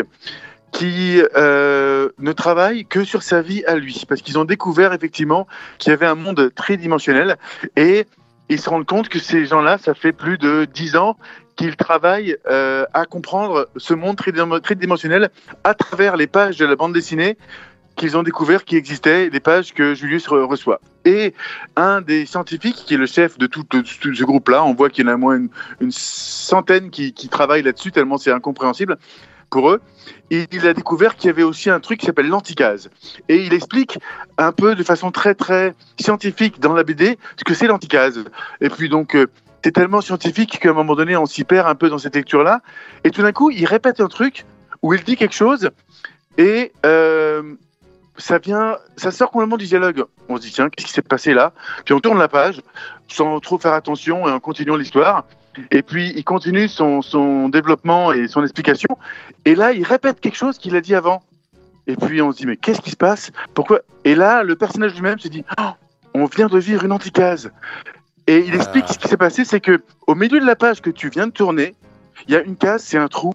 qui 0.72 1.22
euh, 1.36 2.10
ne 2.20 2.32
travaillent 2.32 2.86
que 2.86 3.04
sur 3.04 3.24
sa 3.24 3.42
vie 3.42 3.64
à 3.66 3.76
lui, 3.76 4.04
parce 4.08 4.22
qu'ils 4.22 4.40
ont 4.40 4.46
découvert 4.46 4.94
effectivement 4.94 5.48
qu'il 5.78 5.92
y 5.92 5.94
avait 5.94 6.06
un 6.06 6.16
monde 6.16 6.52
tridimensionnel 6.56 7.38
et 7.76 8.06
ils 8.50 8.60
se 8.60 8.70
rendent 8.70 8.86
compte 8.86 9.10
que 9.10 9.20
ces 9.20 9.46
gens-là, 9.46 9.78
ça 9.78 9.94
fait 9.94 10.12
plus 10.12 10.38
de 10.38 10.66
dix 10.66 10.96
ans 10.96 11.18
qu'ils 11.56 11.76
travaillent 11.76 12.38
euh, 12.50 12.86
à 12.94 13.06
comprendre 13.06 13.70
ce 13.78 13.94
monde 13.94 14.18
tridimensionnel 14.18 15.30
à 15.64 15.74
travers 15.74 16.18
les 16.18 16.28
pages 16.28 16.58
de 16.58 16.66
la 16.66 16.76
bande 16.76 16.94
dessinée 16.94 17.38
qu'ils 17.96 18.18
ont 18.18 18.24
découvert 18.24 18.64
qu'il 18.64 18.78
existait, 18.78 19.30
des 19.30 19.40
pages 19.40 19.74
que 19.74 19.94
Julius 19.94 20.28
reçoit. 20.28 20.80
Et 21.06 21.34
un 21.76 22.02
des 22.02 22.26
scientifiques, 22.26 22.84
qui 22.88 22.94
est 22.94 22.98
le 22.98 23.06
chef 23.06 23.38
de 23.38 23.48
tout, 23.48 23.66
ce 23.72 24.24
groupe-là, 24.24 24.64
on 24.64 24.74
voit 24.74 24.90
qu'il 24.90 25.06
y 25.06 25.10
en 25.10 25.14
a 25.14 25.18
moins 25.18 25.40
une, 25.80 25.92
centaine 25.92 26.90
qui, 26.90 27.14
qui 27.14 27.28
travaillent 27.28 27.64
là-dessus, 27.64 27.92
tellement 27.92 28.18
c'est 28.18 28.32
incompréhensible 28.32 28.98
pour 29.52 29.70
eux, 29.70 29.82
il 30.32 30.66
a 30.66 30.74
découvert 30.74 31.16
qu'il 31.16 31.28
y 31.28 31.30
avait 31.30 31.44
aussi 31.44 31.70
un 31.70 31.80
truc 31.80 32.00
qui 32.00 32.06
s'appelle 32.08 32.30
l'anticase. 32.30 32.90
Et 33.30 33.46
il 33.46 33.54
explique 33.54 34.00
un 34.38 34.52
peu 34.52 34.74
de 34.74 34.84
façon 34.84 35.12
très 35.12 35.36
très 35.36 35.76
scientifique 36.00 36.60
dans 36.60 36.74
la 36.74 36.84
BD 36.84 37.20
ce 37.38 37.44
que 37.44 37.54
c'est 37.54 37.68
l'anticase. 37.68 38.24
Et 38.62 38.70
puis 38.70 38.90
donc, 38.90 39.16
euh, 39.16 39.28
c'est 39.64 39.74
tellement 39.74 40.02
scientifique 40.02 40.58
qu'à 40.60 40.70
un 40.70 40.74
moment 40.74 40.96
donné, 40.96 41.16
on 41.18 41.26
s'y 41.26 41.44
perd 41.44 41.68
un 41.68 41.76
peu 41.76 41.90
dans 41.90 42.00
cette 42.00 42.16
lecture-là. 42.16 42.62
Et 43.04 43.12
tout 43.12 43.22
d'un 43.22 43.34
coup, 43.34 43.52
il 43.52 43.66
répète 43.66 44.00
un 44.00 44.08
truc 44.08 44.46
où 44.82 44.94
il 44.94 45.04
dit 45.04 45.18
quelque 45.18 45.36
chose 45.36 45.70
et 46.38 46.72
euh, 46.86 47.44
ça 48.18 48.40
vient, 48.40 48.78
ça 48.96 49.12
sort 49.12 49.32
complètement 49.32 49.58
du 49.58 49.66
dialogue. 49.66 50.06
On 50.30 50.38
se 50.38 50.42
dit 50.44 50.52
tiens, 50.52 50.70
qu'est-ce 50.70 50.88
qui 50.88 50.94
s'est 50.94 51.02
passé 51.02 51.34
là? 51.34 51.52
Puis 51.84 51.94
on 51.94 52.00
tourne 52.00 52.18
la 52.18 52.30
page 52.30 52.62
sans 53.10 53.40
trop 53.42 53.58
faire 53.58 53.74
attention 53.74 54.28
et 54.28 54.32
en 54.32 54.40
continuant 54.40 54.78
l'histoire. 54.78 55.26
Et 55.72 55.82
puis 55.82 56.14
il 56.16 56.24
continue 56.24 56.68
son, 56.68 57.02
son 57.02 57.50
développement 57.50 58.12
et 58.14 58.28
son 58.28 58.44
explication. 58.44 58.98
Et 59.46 59.56
là, 59.56 59.74
il 59.74 59.84
répète 59.84 60.20
quelque 60.20 60.38
chose 60.38 60.58
qu'il 60.58 60.76
a 60.76 60.82
dit 60.82 60.96
avant. 60.96 61.22
Et 61.88 61.96
puis 61.96 62.22
on 62.22 62.32
se 62.32 62.38
dit 62.38 62.46
mais 62.46 62.58
qu'est-ce 62.58 62.82
qui 62.82 62.92
se 62.92 62.96
passe? 62.96 63.32
Pourquoi? 63.54 63.82
Et 64.06 64.16
là, 64.16 64.44
le 64.44 64.56
personnage 64.56 64.94
lui-même 64.96 65.20
se 65.20 65.28
dit 65.28 65.44
oh, 65.58 65.72
on 66.14 66.26
vient 66.26 66.48
de 66.48 66.60
vivre 66.60 66.84
une 66.86 66.92
anticase. 66.92 67.52
Et 68.28 68.40
il 68.48 68.56
explique 68.56 68.88
ce 68.88 68.98
qui 68.98 69.08
s'est 69.08 69.18
passé, 69.18 69.46
c'est 69.46 69.60
que 69.60 69.82
au 70.08 70.16
milieu 70.16 70.40
de 70.40 70.46
la 70.46 70.56
page 70.56 70.82
que 70.82 70.90
tu 70.90 71.10
viens 71.10 71.28
de 71.28 71.32
tourner, 71.32 71.76
il 72.28 72.34
y 72.34 72.38
a 72.38 72.42
une 72.42 72.56
case, 72.56 72.84
c'est 72.84 72.98
un 72.98 73.08
trou. 73.08 73.34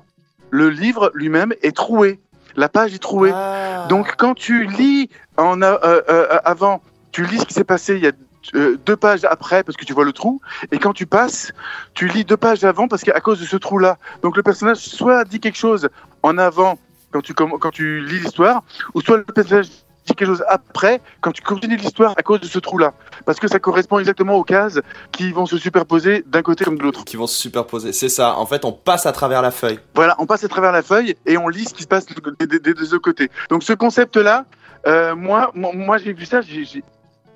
Le 0.51 0.71
livre 0.71 1.11
lui-même 1.15 1.53
est 1.63 1.77
troué. 1.77 2.21
La 2.55 2.69
page 2.69 2.95
est 2.95 3.03
trouée. 3.03 3.33
Ah. 3.35 3.87
Donc 3.89 4.15
quand 4.17 4.35
tu 4.35 4.67
lis 4.67 5.11
en 5.37 5.61
euh, 5.61 5.77
euh, 5.85 6.03
euh, 6.09 6.39
avant, 6.45 6.81
tu 7.13 7.25
lis 7.25 7.39
ce 7.39 7.45
qui 7.45 7.55
s'est 7.55 7.65
passé 7.65 7.97
il 7.97 8.03
y 8.03 8.07
a 8.07 8.13
deux 8.53 8.97
pages 8.97 9.25
après 9.25 9.63
parce 9.63 9.77
que 9.77 9.85
tu 9.85 9.93
vois 9.93 10.05
le 10.05 10.13
trou, 10.13 10.41
et 10.73 10.79
quand 10.79 10.93
tu 10.93 11.07
passes, 11.07 11.53
tu 11.95 12.09
lis 12.09 12.25
deux 12.25 12.37
pages 12.37 12.65
avant 12.65 12.89
parce 12.89 13.03
qu'à 13.03 13.21
cause 13.21 13.41
de 13.41 13.47
ce 13.47 13.57
trou-là. 13.57 13.99
Donc 14.23 14.37
le 14.37 14.43
personnage 14.43 14.79
soit 14.79 15.25
dit 15.25 15.41
quelque 15.41 15.59
chose 15.59 15.89
en 16.23 16.39
avant 16.39 16.79
quand 17.11 17.23
tu, 17.23 17.35
quand 17.35 17.71
tu 17.71 18.05
lis 18.05 18.21
l'histoire, 18.21 18.63
ou 18.95 19.01
soit 19.01 19.19
le 19.19 19.25
personnage 19.25 19.67
dit 20.07 20.15
quelque 20.15 20.29
chose 20.29 20.45
après 20.49 21.01
quand 21.21 21.33
tu 21.33 21.43
continues 21.43 21.77
l'histoire 21.77 22.15
à 22.17 22.23
cause 22.23 22.41
de 22.41 22.47
ce 22.47 22.59
trou-là. 22.59 22.95
Parce 23.25 23.41
que 23.41 23.49
ça 23.49 23.59
correspond 23.59 23.99
exactement 23.99 24.35
aux 24.35 24.45
cases 24.45 24.79
qui 25.13 25.33
vont 25.33 25.47
se 25.47 25.59
superposer 25.59 26.25
d'un 26.27 26.43
côté 26.43 26.65
comme 26.65 26.79
de 26.79 26.83
l'autre. 26.83 27.05
Qui 27.05 27.17
vont 27.17 27.27
se 27.27 27.39
superposer, 27.39 27.93
c'est 27.93 28.09
ça. 28.09 28.37
En 28.39 28.47
fait, 28.47 28.65
on 28.65 28.73
passe 28.73 29.07
à 29.07 29.13
travers 29.13 29.43
la 29.43 29.51
feuille. 29.51 29.81
Voilà, 29.95 30.15
on 30.19 30.27
passe 30.27 30.45
à 30.45 30.49
travers 30.49 30.73
la 30.73 30.83
feuille 30.83 31.17
et 31.27 31.37
on 31.37 31.49
lit 31.49 31.65
ce 31.65 31.75
qui 31.75 31.83
se 31.83 31.89
passe 31.89 32.07
des, 32.07 32.47
deux 32.47 32.99
côtés. 32.99 33.31
Donc 33.51 33.63
ce 33.63 33.73
concept-là, 33.73 34.45
euh, 34.87 35.17
moi, 35.17 35.51
moi 35.55 35.99
j'ai 35.99 36.13
vu 36.13 36.27
ça, 36.27 36.41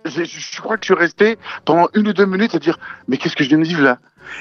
je 0.04 0.60
crois 0.60 0.76
que 0.76 0.84
je 0.84 0.92
suis 0.92 1.00
resté 1.00 1.38
pendant 1.64 1.88
une 1.94 2.08
ou 2.08 2.12
deux 2.12 2.26
minutes 2.26 2.54
à 2.54 2.58
dire 2.58 2.78
mais 3.08 3.16
qu'est-ce 3.16 3.36
que 3.36 3.44
je 3.44 3.48
viens 3.48 3.58
de 3.58 3.64
vivre 3.64 3.82
là? 3.82 3.98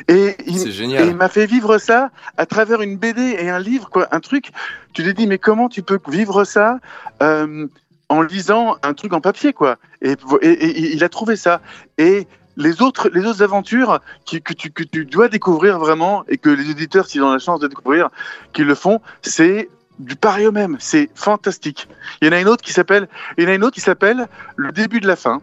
Et 0.07 0.35
il, 0.45 0.71
génial. 0.71 1.07
il 1.07 1.15
m'a 1.15 1.29
fait 1.29 1.47
vivre 1.47 1.77
ça 1.79 2.11
à 2.37 2.45
travers 2.45 2.81
une 2.81 2.97
BD 2.97 3.21
et 3.39 3.49
un 3.49 3.59
livre 3.59 3.89
quoi 3.89 4.07
un 4.11 4.19
truc 4.19 4.51
tu 4.93 5.03
te 5.03 5.09
dis 5.09 5.25
mais 5.25 5.37
comment 5.37 5.67
tu 5.67 5.81
peux 5.81 5.99
vivre 6.07 6.43
ça 6.43 6.79
euh, 7.23 7.67
en 8.09 8.23
lisant 8.23 8.77
un 8.83 8.93
truc 8.93 9.13
en 9.13 9.21
papier, 9.21 9.53
quoi? 9.53 9.77
Et, 10.01 10.15
il 10.93 11.03
a 11.03 11.09
trouvé 11.09 11.35
ça. 11.35 11.61
Et 11.97 12.27
les 12.57 12.81
autres, 12.81 13.09
les 13.13 13.25
autres 13.25 13.43
aventures 13.43 14.01
que, 14.25 14.53
tu, 14.53 14.71
que 14.71 14.83
tu 14.83 15.05
dois 15.05 15.29
découvrir 15.29 15.79
vraiment 15.79 16.25
et 16.27 16.37
que 16.37 16.49
les 16.49 16.71
éditeurs, 16.71 17.05
s'ils 17.05 17.23
ont 17.23 17.31
la 17.31 17.39
chance 17.39 17.59
de 17.59 17.67
découvrir, 17.67 18.09
qu'ils 18.51 18.65
le 18.65 18.75
font, 18.75 18.99
c'est 19.21 19.69
du 19.99 20.15
pareil 20.15 20.47
au 20.47 20.51
même. 20.51 20.77
C'est 20.79 21.09
fantastique. 21.13 21.87
Il 22.21 22.27
y 22.27 22.29
en 22.29 22.33
a 22.33 22.39
une 22.39 22.47
autre 22.47 22.63
qui 22.63 22.73
s'appelle, 22.73 23.07
il 23.37 23.43
y 23.43 23.47
en 23.47 23.49
a 23.49 23.53
une 23.53 23.63
autre 23.63 23.75
qui 23.75 23.81
s'appelle 23.81 24.27
Le 24.55 24.71
début 24.71 24.99
de 24.99 25.07
la 25.07 25.15
fin. 25.15 25.41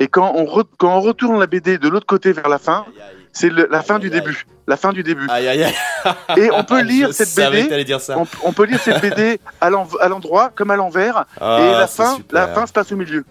Et 0.00 0.08
quand 0.08 0.32
on, 0.34 0.64
quand 0.76 0.96
on 0.96 1.00
retourne 1.00 1.38
la 1.38 1.46
BD 1.46 1.78
de 1.78 1.88
l'autre 1.88 2.06
côté 2.06 2.32
vers 2.32 2.48
la 2.48 2.58
fin, 2.58 2.84
c'est 3.32 3.50
la 3.50 3.82
fin 3.82 3.98
du 3.98 4.10
début. 4.10 4.46
La 4.66 4.76
fin 4.76 4.92
du 4.92 5.02
début. 5.02 5.26
Aïe. 5.28 5.66
Et 6.36 6.50
on 6.50 6.64
peut 6.64 6.80
lire 6.80 7.12
cette 7.12 7.34
BD. 7.34 7.84
Dire 7.84 8.00
ça. 8.00 8.16
On, 8.42 8.52
peut 8.52 8.64
lire 8.64 8.80
cette 8.80 9.02
BD 9.02 9.40
à 9.60 9.70
l'endroit 9.70 10.50
comme 10.54 10.70
à 10.70 10.76
l'envers. 10.76 11.26
Ah, 11.40 11.60
et 11.60 11.72
la 11.72 11.86
fin, 11.86 12.18
la 12.30 12.48
fin 12.48 12.66
se 12.66 12.72
passe 12.72 12.90
au 12.92 12.96
milieu. 12.96 13.24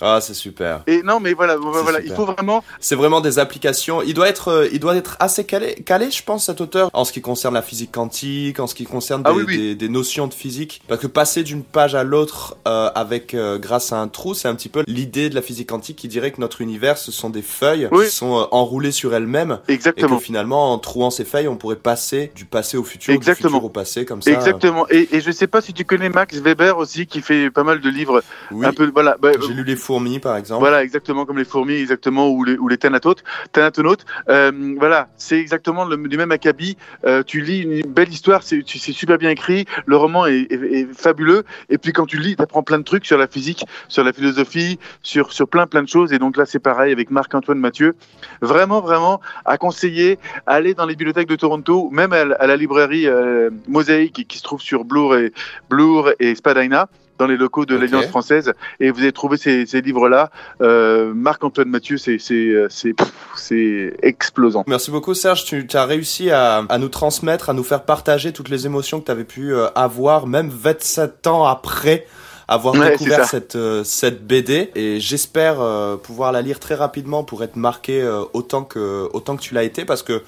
Ah, 0.00 0.18
c'est 0.20 0.34
super. 0.34 0.82
Et 0.86 1.02
non, 1.02 1.20
mais 1.20 1.34
voilà, 1.34 1.56
voilà, 1.56 2.00
il 2.00 2.12
faut 2.12 2.24
vraiment. 2.24 2.64
C'est 2.80 2.96
vraiment 2.96 3.20
des 3.20 3.38
applications. 3.38 4.02
Il 4.02 4.14
doit 4.14 4.28
être, 4.28 4.48
euh, 4.48 4.68
il 4.72 4.80
doit 4.80 4.96
être 4.96 5.16
assez 5.20 5.44
calé, 5.44 5.74
calé, 5.74 6.10
je 6.10 6.22
pense, 6.22 6.46
cet 6.46 6.60
auteur, 6.60 6.90
en 6.92 7.04
ce 7.04 7.12
qui 7.12 7.20
concerne 7.20 7.54
la 7.54 7.62
physique 7.62 7.92
quantique, 7.92 8.58
en 8.58 8.66
ce 8.66 8.74
qui 8.74 8.84
concerne 8.84 9.22
ah 9.24 9.32
des, 9.46 9.74
Des, 9.74 9.88
notions 9.88 10.26
de 10.26 10.34
physique. 10.34 10.82
Parce 10.88 11.00
que 11.00 11.06
passer 11.06 11.42
d'une 11.42 11.62
page 11.62 11.94
à 11.94 12.02
l'autre 12.02 12.56
euh, 12.66 12.90
avec 12.94 13.34
euh, 13.34 13.58
grâce 13.58 13.92
à 13.92 13.98
un 13.98 14.08
trou, 14.08 14.34
c'est 14.34 14.48
un 14.48 14.54
petit 14.54 14.68
peu 14.68 14.82
l'idée 14.86 15.30
de 15.30 15.34
la 15.34 15.42
physique 15.42 15.68
quantique 15.68 15.96
qui 15.96 16.08
dirait 16.08 16.32
que 16.32 16.40
notre 16.40 16.60
univers, 16.60 16.98
ce 16.98 17.12
sont 17.12 17.30
des 17.30 17.42
feuilles 17.42 17.88
qui 17.90 18.10
sont 18.10 18.48
enroulées 18.50 18.92
sur 18.92 19.14
elles-mêmes. 19.14 19.60
Exactement. 19.68 20.16
Et 20.16 20.18
que 20.18 20.24
finalement, 20.24 20.72
en 20.72 20.78
trouant 20.78 21.10
ces 21.10 21.24
feuilles, 21.24 21.48
on 21.48 21.56
pourrait 21.56 21.76
passer 21.76 22.32
du 22.34 22.44
passé 22.44 22.76
au 22.76 22.84
futur, 22.84 23.14
Exactement. 23.14 23.48
du 23.48 23.54
futur 23.54 23.64
au 23.64 23.70
passé, 23.70 24.04
comme 24.04 24.22
ça. 24.22 24.32
Exactement. 24.32 24.86
Et, 24.90 25.08
et 25.12 25.20
je 25.20 25.30
sais 25.30 25.46
pas 25.46 25.60
si 25.60 25.72
tu 25.72 25.84
connais 25.84 26.08
Max 26.08 26.38
Weber 26.38 26.78
aussi, 26.78 27.06
qui 27.06 27.20
fait 27.20 27.50
pas 27.50 27.62
mal 27.64 27.80
de 27.80 27.88
livres. 27.88 28.22
Un 28.62 28.72
peu, 28.72 28.90
voilà. 28.92 29.16
Bah, 29.20 29.30
J'ai 29.46 29.54
lu 29.54 29.64
les 29.64 29.76
fourmis, 29.84 30.18
par 30.18 30.36
exemple. 30.36 30.60
Voilà, 30.60 30.82
exactement 30.82 31.26
comme 31.26 31.38
les 31.38 31.44
fourmis, 31.44 31.74
exactement, 31.74 32.30
ou 32.30 32.44
les, 32.44 32.56
ou 32.56 32.68
thanatonautes. 32.74 34.04
Euh, 34.28 34.74
voilà, 34.78 35.08
c'est 35.16 35.38
exactement 35.38 35.84
le, 35.84 35.96
du 35.96 36.16
même 36.16 36.32
acabit. 36.32 36.76
Euh, 37.04 37.22
tu 37.22 37.42
lis 37.42 37.60
une 37.60 37.92
belle 37.92 38.08
histoire, 38.08 38.42
c'est 38.42 38.64
super 38.66 39.18
bien 39.18 39.30
écrit, 39.30 39.66
le 39.86 39.96
roman 39.96 40.26
est, 40.26 40.48
fabuleux, 40.94 41.44
et 41.68 41.78
puis 41.78 41.92
quand 41.92 42.06
tu 42.06 42.18
lis, 42.18 42.36
tu 42.36 42.42
apprends 42.42 42.62
plein 42.62 42.78
de 42.78 42.84
trucs 42.84 43.06
sur 43.06 43.18
la 43.18 43.26
physique, 43.26 43.64
sur 43.88 44.04
la 44.04 44.12
philosophie, 44.12 44.78
sur, 45.02 45.32
sur 45.32 45.48
plein 45.48 45.66
plein 45.66 45.82
de 45.82 45.88
choses, 45.88 46.12
et 46.12 46.18
donc 46.18 46.36
là 46.36 46.46
c'est 46.46 46.58
pareil 46.58 46.92
avec 46.92 47.10
Marc-Antoine 47.10 47.58
Mathieu. 47.58 47.94
Vraiment, 48.40 48.80
vraiment, 48.80 49.20
à 49.44 49.58
conseiller, 49.58 50.18
aller 50.46 50.74
dans 50.74 50.86
les 50.86 50.96
bibliothèques 50.96 51.28
de 51.28 51.36
Toronto, 51.36 51.90
même 51.92 52.12
à, 52.12 52.24
la 52.24 52.56
librairie 52.56 53.06
euh, 53.06 53.50
Mosaïque 53.68 54.26
qui 54.26 54.38
se 54.38 54.42
trouve 54.42 54.60
sur 54.60 54.84
Bloor 54.84 55.16
et, 55.16 55.32
Bloor 55.68 56.10
et 56.18 56.34
Spadina 56.34 56.88
dans 57.18 57.26
les 57.26 57.36
locaux 57.36 57.66
de 57.66 57.76
l'Alliance 57.76 58.06
française. 58.06 58.52
Et 58.80 58.90
vous 58.90 59.00
avez 59.00 59.12
trouvé 59.12 59.36
ces, 59.36 59.66
ces 59.66 59.80
livres-là. 59.80 60.30
Euh, 60.60 61.12
Marc-Antoine 61.14 61.68
Mathieu, 61.68 61.96
c'est 61.96 62.18
c'est 62.18 63.92
explosant. 64.02 64.64
Merci 64.66 64.90
beaucoup 64.90 65.14
Serge, 65.14 65.44
tu 65.44 65.66
as 65.74 65.84
réussi 65.84 66.30
à, 66.30 66.64
à, 66.68 66.78
nous 66.78 66.88
transmettre, 66.88 67.50
à 67.50 67.52
nous 67.52 67.62
faire 67.62 67.84
partager 67.84 68.32
toutes 68.32 68.48
les 68.48 68.66
émotions 68.66 69.00
que 69.00 69.06
tu 69.06 69.10
avais 69.10 69.24
pu 69.24 69.52
euh, 69.52 69.68
avoir, 69.74 70.26
même 70.26 70.48
27 70.48 71.26
ans 71.26 71.44
après 71.44 72.06
avoir 72.46 72.74
découvert 72.74 73.24
cette, 73.24 73.56
euh, 73.56 73.84
cette 73.84 74.26
BD 74.26 74.70
et 74.74 75.00
j'espère 75.00 75.60
euh, 75.60 75.96
pouvoir 75.96 76.30
la 76.30 76.42
lire 76.42 76.60
très 76.60 76.74
rapidement 76.74 77.24
pour 77.24 77.42
être 77.42 77.56
marqué 77.56 78.06
autant 78.34 78.64
que, 78.64 79.08
autant 79.12 79.36
que 79.36 79.42
tu 79.42 79.54
l'as 79.54 79.62
été 79.62 79.84
parce 79.84 80.02
que 80.02 80.22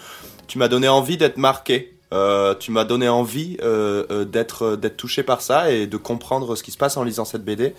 tu 0.46 0.58
m'as 0.58 0.68
donné 0.68 0.88
envie 0.88 1.18
d'être 1.18 1.36
marqué 1.36 1.95
euh, 2.12 2.54
tu 2.54 2.70
m'as 2.70 2.84
donné 2.84 3.08
envie 3.08 3.56
euh, 3.62 4.04
euh, 4.10 4.24
d'être 4.24 4.76
d'être 4.76 4.96
touché 4.96 5.24
par 5.24 5.40
ça 5.40 5.72
et 5.72 5.86
de 5.86 5.96
comprendre 5.96 6.54
ce 6.54 6.62
qui 6.62 6.70
se 6.70 6.78
passe 6.78 6.96
en 6.96 7.02
lisant 7.02 7.24
cette 7.24 7.44
BD. 7.44 7.74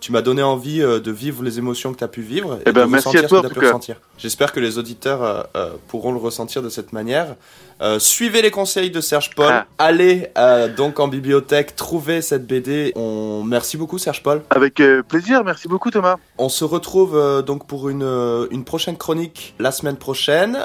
Tu 0.00 0.12
m'as 0.12 0.22
donné 0.22 0.44
envie 0.44 0.78
de 0.78 1.10
vivre 1.10 1.42
les 1.42 1.58
émotions 1.58 1.92
que 1.92 1.98
tu 1.98 2.04
as 2.04 2.08
pu 2.08 2.22
vivre 2.22 2.54
et, 2.58 2.62
eh 2.66 2.72
ben, 2.72 2.86
de 2.86 2.90
merci 2.92 3.18
à 3.18 3.24
toi, 3.24 3.42
ce 3.42 3.48
que 3.48 3.52
tu 3.52 3.58
as 3.58 3.60
pu 3.60 3.66
ressentir. 3.66 3.96
J'espère 4.16 4.52
que 4.52 4.60
les 4.60 4.78
auditeurs 4.78 5.48
pourront 5.88 6.12
le 6.12 6.18
ressentir 6.18 6.62
de 6.62 6.68
cette 6.68 6.92
manière. 6.92 7.34
Euh, 7.80 7.98
suivez 7.98 8.42
les 8.42 8.50
conseils 8.50 8.90
de 8.90 9.00
Serge 9.00 9.30
Paul. 9.34 9.52
Ah. 9.52 9.66
Allez 9.78 10.28
euh, 10.36 10.68
donc 10.68 10.98
en 10.98 11.06
bibliothèque, 11.06 11.76
trouver 11.76 12.22
cette 12.22 12.46
BD. 12.46 12.92
On... 12.96 13.44
Merci 13.44 13.76
beaucoup 13.76 13.98
Serge 13.98 14.22
Paul. 14.22 14.42
Avec 14.50 14.80
euh, 14.80 15.02
plaisir, 15.02 15.44
merci 15.44 15.68
beaucoup 15.68 15.90
Thomas. 15.90 16.16
On 16.38 16.48
se 16.48 16.64
retrouve 16.64 17.42
donc 17.46 17.66
pour 17.66 17.88
une, 17.88 18.48
une 18.50 18.64
prochaine 18.64 18.96
chronique 18.96 19.54
la 19.58 19.70
semaine 19.70 19.96
prochaine, 19.96 20.58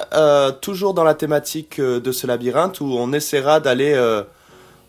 toujours 0.61 0.93
dans 0.93 1.03
la 1.03 1.13
thématique 1.13 1.79
de 1.79 2.11
ce 2.11 2.27
labyrinthe 2.27 2.79
où 2.79 2.85
on 2.85 3.02
essaiera 3.11 3.59
d'aller 3.59 3.95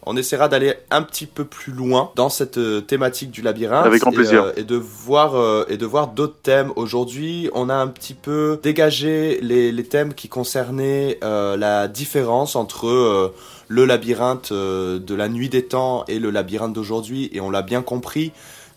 on 0.07 0.17
essaiera 0.17 0.49
d'aller 0.49 0.75
un 0.91 1.03
petit 1.03 1.27
peu 1.27 1.45
plus 1.45 1.73
loin 1.73 2.11
dans 2.15 2.29
cette 2.29 2.59
euh, 2.59 2.81
thématique 2.81 3.31
du 3.31 3.43
labyrinthe. 3.43 3.87
Avec 3.87 4.01
grand 4.03 4.13
plaisir. 4.13 4.45
Euh, 4.45 4.53
et, 4.57 4.65
de 4.65 4.77
voir, 4.77 5.35
euh, 5.37 5.65
et 5.69 5.77
de 5.77 5.87
voir 5.87 6.09
d'autres 6.09 6.39
thèmes. 6.43 6.73
Aujourd'hui, 6.77 7.49
on 7.55 7.69
a 7.69 7.75
un 7.75 7.87
petit 7.87 8.15
peu 8.15 8.61
dégagé 8.63 9.39
les, 9.41 9.73
les 9.73 9.85
thèmes 9.85 10.15
qui 10.15 10.29
concernaient 10.29 11.19
la 11.23 11.89
différence 11.89 12.57
entre 12.57 13.33
le 13.69 13.85
labyrinthe 13.85 14.53
de 14.53 15.15
la 15.15 15.29
nuit 15.29 15.49
des 15.49 15.65
temps 15.65 16.05
et 16.09 16.19
le 16.19 16.31
labyrinthe 16.31 16.73
d'aujourd'hui. 16.73 17.31
Et 17.33 17.41
on 17.41 17.51
l'a 17.51 17.63
bien 17.63 17.83
compris 17.83 18.33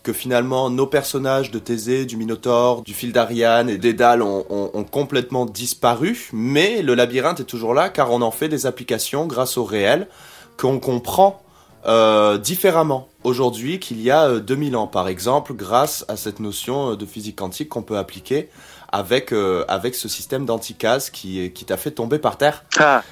que 0.08 0.14
finalement 0.14 0.70
nos 0.70 0.86
personnages 0.86 1.50
de 1.50 1.58
Thésée, 1.58 2.06
du 2.06 2.16
Minotaure, 2.16 2.80
du 2.80 2.94
fil 2.94 3.12
d'Ariane 3.12 3.68
et 3.68 3.76
d'Edal 3.76 4.22
ont, 4.22 4.46
ont, 4.48 4.84
complètement 4.84 5.44
disparu, 5.44 6.30
mais 6.32 6.80
le 6.80 6.94
labyrinthe 6.94 7.40
est 7.40 7.44
toujours 7.44 7.74
là 7.74 7.90
car 7.90 8.10
on 8.10 8.22
en 8.22 8.30
fait 8.30 8.48
des 8.48 8.64
applications 8.64 9.26
grâce 9.26 9.58
au 9.58 9.64
réel 9.64 10.08
qu'on 10.56 10.80
comprend 10.80 11.42
euh, 11.86 12.38
différemment 12.38 13.08
aujourd'hui 13.22 13.80
qu'il 13.80 14.00
y 14.00 14.10
a 14.10 14.38
2000 14.38 14.76
ans, 14.76 14.86
par 14.86 15.08
exemple, 15.08 15.52
grâce 15.52 16.06
à 16.08 16.16
cette 16.16 16.40
notion 16.40 16.94
de 16.94 17.04
physique 17.04 17.36
quantique 17.36 17.68
qu'on 17.68 17.82
peut 17.82 17.98
appliquer 17.98 18.48
avec, 18.90 19.34
avec 19.68 19.94
ce 19.94 20.08
système 20.08 20.46
d'anticase 20.46 21.10
qui, 21.10 21.52
qui 21.52 21.66
t'a 21.66 21.76
fait 21.76 21.90
tomber 21.90 22.18
par 22.18 22.38
terre. 22.38 22.64
Ah. 22.78 23.02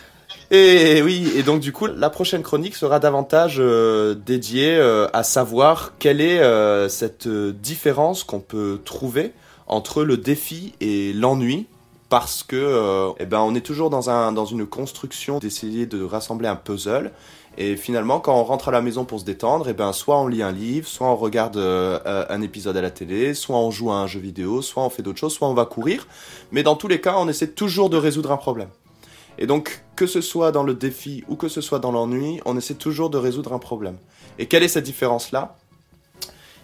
Et 0.53 1.03
oui, 1.03 1.33
et 1.35 1.43
donc 1.43 1.59
du 1.61 1.73
coup, 1.73 1.87
la 1.87 2.09
prochaine 2.09 2.43
chronique 2.43 2.77
sera 2.77 3.01
davantage 3.01 3.57
euh, 3.59 4.15
dédiée 4.15 4.77
euh, 4.77 5.09
à 5.13 5.25
savoir 5.25 5.95
quelle 5.99 6.21
est 6.21 6.39
euh, 6.39 6.89
cette 6.89 7.27
différence 7.27 8.23
qu'on 8.23 8.39
peut 8.39 8.81
trouver 8.85 9.33
entre 9.67 10.05
le 10.05 10.17
défi 10.17 10.75
et 10.81 11.13
l'ennui, 11.13 11.67
parce 12.09 12.45
que 12.45 13.13
eh 13.19 13.27
ben, 13.27 13.41
on 13.41 13.57
est 13.57 13.61
toujours 13.61 13.91
dans, 13.91 14.09
un, 14.09 14.31
dans 14.31 14.45
une 14.45 14.65
construction 14.65 15.41
d'essayer 15.41 15.87
de 15.87 16.05
rassembler 16.05 16.47
un 16.47 16.55
puzzle. 16.55 17.11
Et 17.59 17.75
finalement, 17.75 18.21
quand 18.21 18.39
on 18.39 18.45
rentre 18.45 18.69
à 18.69 18.71
la 18.71 18.81
maison 18.81 19.05
pour 19.05 19.19
se 19.19 19.25
détendre, 19.25 19.67
eh 19.69 19.73
ben, 19.73 19.93
soit 19.93 20.21
on 20.21 20.29
lit 20.29 20.43
un 20.43 20.53
livre, 20.53 20.87
soit 20.87 21.09
on 21.09 21.17
regarde 21.17 21.57
un 21.57 22.43
épisode 22.43 22.77
à 22.77 22.83
la 22.83 22.91
télé, 22.91 23.35
soit 23.35 23.57
on 23.57 23.73
joue 23.73 23.91
à 23.91 23.97
un 23.97 24.07
jeu 24.07 24.21
vidéo, 24.21 24.63
soit 24.63 24.85
on 24.85 24.91
fait 24.91 25.03
d'autres 25.03 25.19
choses, 25.19 25.35
soit 25.35 25.49
on 25.49 25.55
va 25.55 25.65
courir. 25.65 26.07
Mais 26.53 26.63
dans 26.63 26.77
tous 26.77 26.87
les 26.87 27.01
cas, 27.01 27.17
on 27.19 27.29
essaie 27.29 27.49
toujours 27.49 27.91
de 27.91 27.97
résoudre 27.97 28.31
un 28.31 28.37
problème. 28.37 28.69
Et 29.39 29.47
donc, 29.47 29.83
que 29.97 30.07
ce 30.07 30.21
soit 30.21 30.53
dans 30.53 30.63
le 30.63 30.75
défi 30.75 31.25
ou 31.29 31.37
que 31.37 31.49
ce 31.49 31.61
soit 31.61 31.79
dans 31.79 31.91
l'ennui, 31.91 32.41
on 32.45 32.57
essaie 32.57 32.75
toujours 32.75 33.11
de 33.11 33.19
résoudre 33.19 33.53
un 33.53 33.59
problème. 33.59 33.97
Et 34.39 34.47
quelle 34.47 34.63
est 34.63 34.69
cette 34.69 34.85
différence-là? 34.85 35.57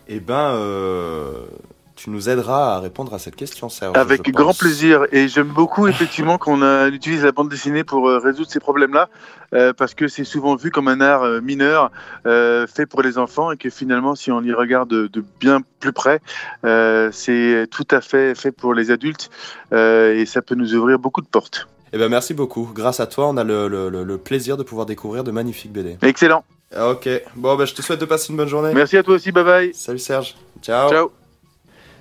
Eh 0.09 0.21
ben, 0.21 0.35
euh, 0.35 1.47
tu 1.97 2.11
nous 2.11 2.29
aideras 2.29 2.75
à 2.77 2.81
répondre 2.81 3.14
à 3.14 3.18
cette 3.18 3.37
question, 3.37 3.71
Serge. 3.71 3.97
Avec 3.97 4.31
grand 4.31 4.57
plaisir. 4.57 5.07
Et 5.12 5.29
j'aime 5.29 5.49
beaucoup, 5.49 5.87
effectivement, 5.87 6.37
qu'on 6.37 6.87
utilise 6.88 7.25
la 7.25 7.33
bande 7.33 7.49
dessinée 7.49 7.85
pour 7.85 8.09
euh, 8.09 8.18
résoudre 8.18 8.51
ces 8.51 8.61
problèmes-là, 8.61 9.09
euh, 9.55 9.73
parce 9.73 9.95
que 9.95 10.09
c'est 10.09 10.25
souvent 10.25 10.57
vu 10.57 10.71
comme 10.71 10.88
un 10.88 11.01
art 11.01 11.40
mineur 11.40 11.90
fait 12.25 12.87
pour 12.87 13.03
les 13.03 13.16
enfants, 13.16 13.53
et 13.53 13.57
que 13.57 13.71
finalement, 13.71 14.14
si 14.14 14.31
on 14.31 14.42
y 14.42 14.53
regarde 14.53 14.90
de, 14.90 15.25
bien 15.40 15.61
plus 15.81 15.92
près, 15.92 16.21
c'est 17.12 17.66
tout 17.71 17.88
à 17.90 18.01
fait 18.03 18.35
fait 18.35 18.53
pour 18.53 18.75
les 18.75 18.90
adultes, 18.90 19.31
et 19.73 20.25
ça 20.27 20.42
peut 20.42 20.57
nous 20.57 20.75
ouvrir 20.75 20.99
beaucoup 20.99 21.23
de 21.23 21.29
portes. 21.29 21.68
Eh 21.92 21.98
ben 21.98 22.09
merci 22.09 22.35
beaucoup. 22.35 22.70
Grâce 22.74 23.00
à 23.00 23.07
toi, 23.07 23.28
on 23.28 23.37
a 23.37 23.44
le, 23.44 23.68
le, 23.68 23.88
le 23.90 24.18
plaisir 24.18 24.57
de 24.57 24.62
pouvoir 24.62 24.87
découvrir 24.87 25.24
de 25.24 25.31
magnifiques 25.31 25.72
BD. 25.72 25.98
Excellent. 26.02 26.44
Ok. 26.78 27.09
Bon, 27.37 27.55
ben 27.57 27.66
je 27.66 27.74
te 27.74 27.83
souhaite 27.83 28.00
de 28.00 28.07
passer 28.07 28.31
une 28.31 28.37
bonne 28.38 28.48
journée. 28.48 28.72
Merci 28.74 28.96
à 28.96 29.02
toi 29.02 29.14
aussi. 29.16 29.31
Bye 29.31 29.44
bye. 29.44 29.74
Salut 29.74 29.98
Serge. 29.98 30.35
Ciao. 30.62 30.90
Ciao. 30.90 31.11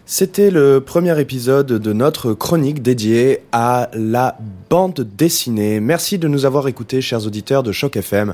C'était 0.05 0.49
le 0.49 0.81
premier 0.81 1.17
épisode 1.21 1.67
de 1.67 1.93
notre 1.93 2.33
chronique 2.33 2.81
dédiée 2.81 3.43
à 3.51 3.89
la 3.93 4.37
bande 4.69 5.07
dessinée. 5.15 5.79
Merci 5.79 6.17
de 6.17 6.27
nous 6.27 6.45
avoir 6.45 6.67
écoutés, 6.67 7.01
chers 7.01 7.25
auditeurs 7.25 7.63
de 7.63 7.71
Choc 7.71 7.95
FM. 7.95 8.33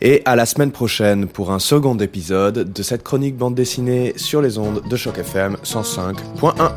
Et 0.00 0.22
à 0.26 0.36
la 0.36 0.46
semaine 0.46 0.70
prochaine 0.70 1.26
pour 1.26 1.50
un 1.50 1.58
second 1.58 1.96
épisode 1.96 2.72
de 2.72 2.82
cette 2.82 3.02
chronique 3.02 3.36
bande 3.36 3.54
dessinée 3.54 4.12
sur 4.16 4.42
les 4.42 4.58
ondes 4.58 4.82
de 4.88 4.96
Choc 4.96 5.18
FM 5.18 5.56
105.1. 5.64 6.72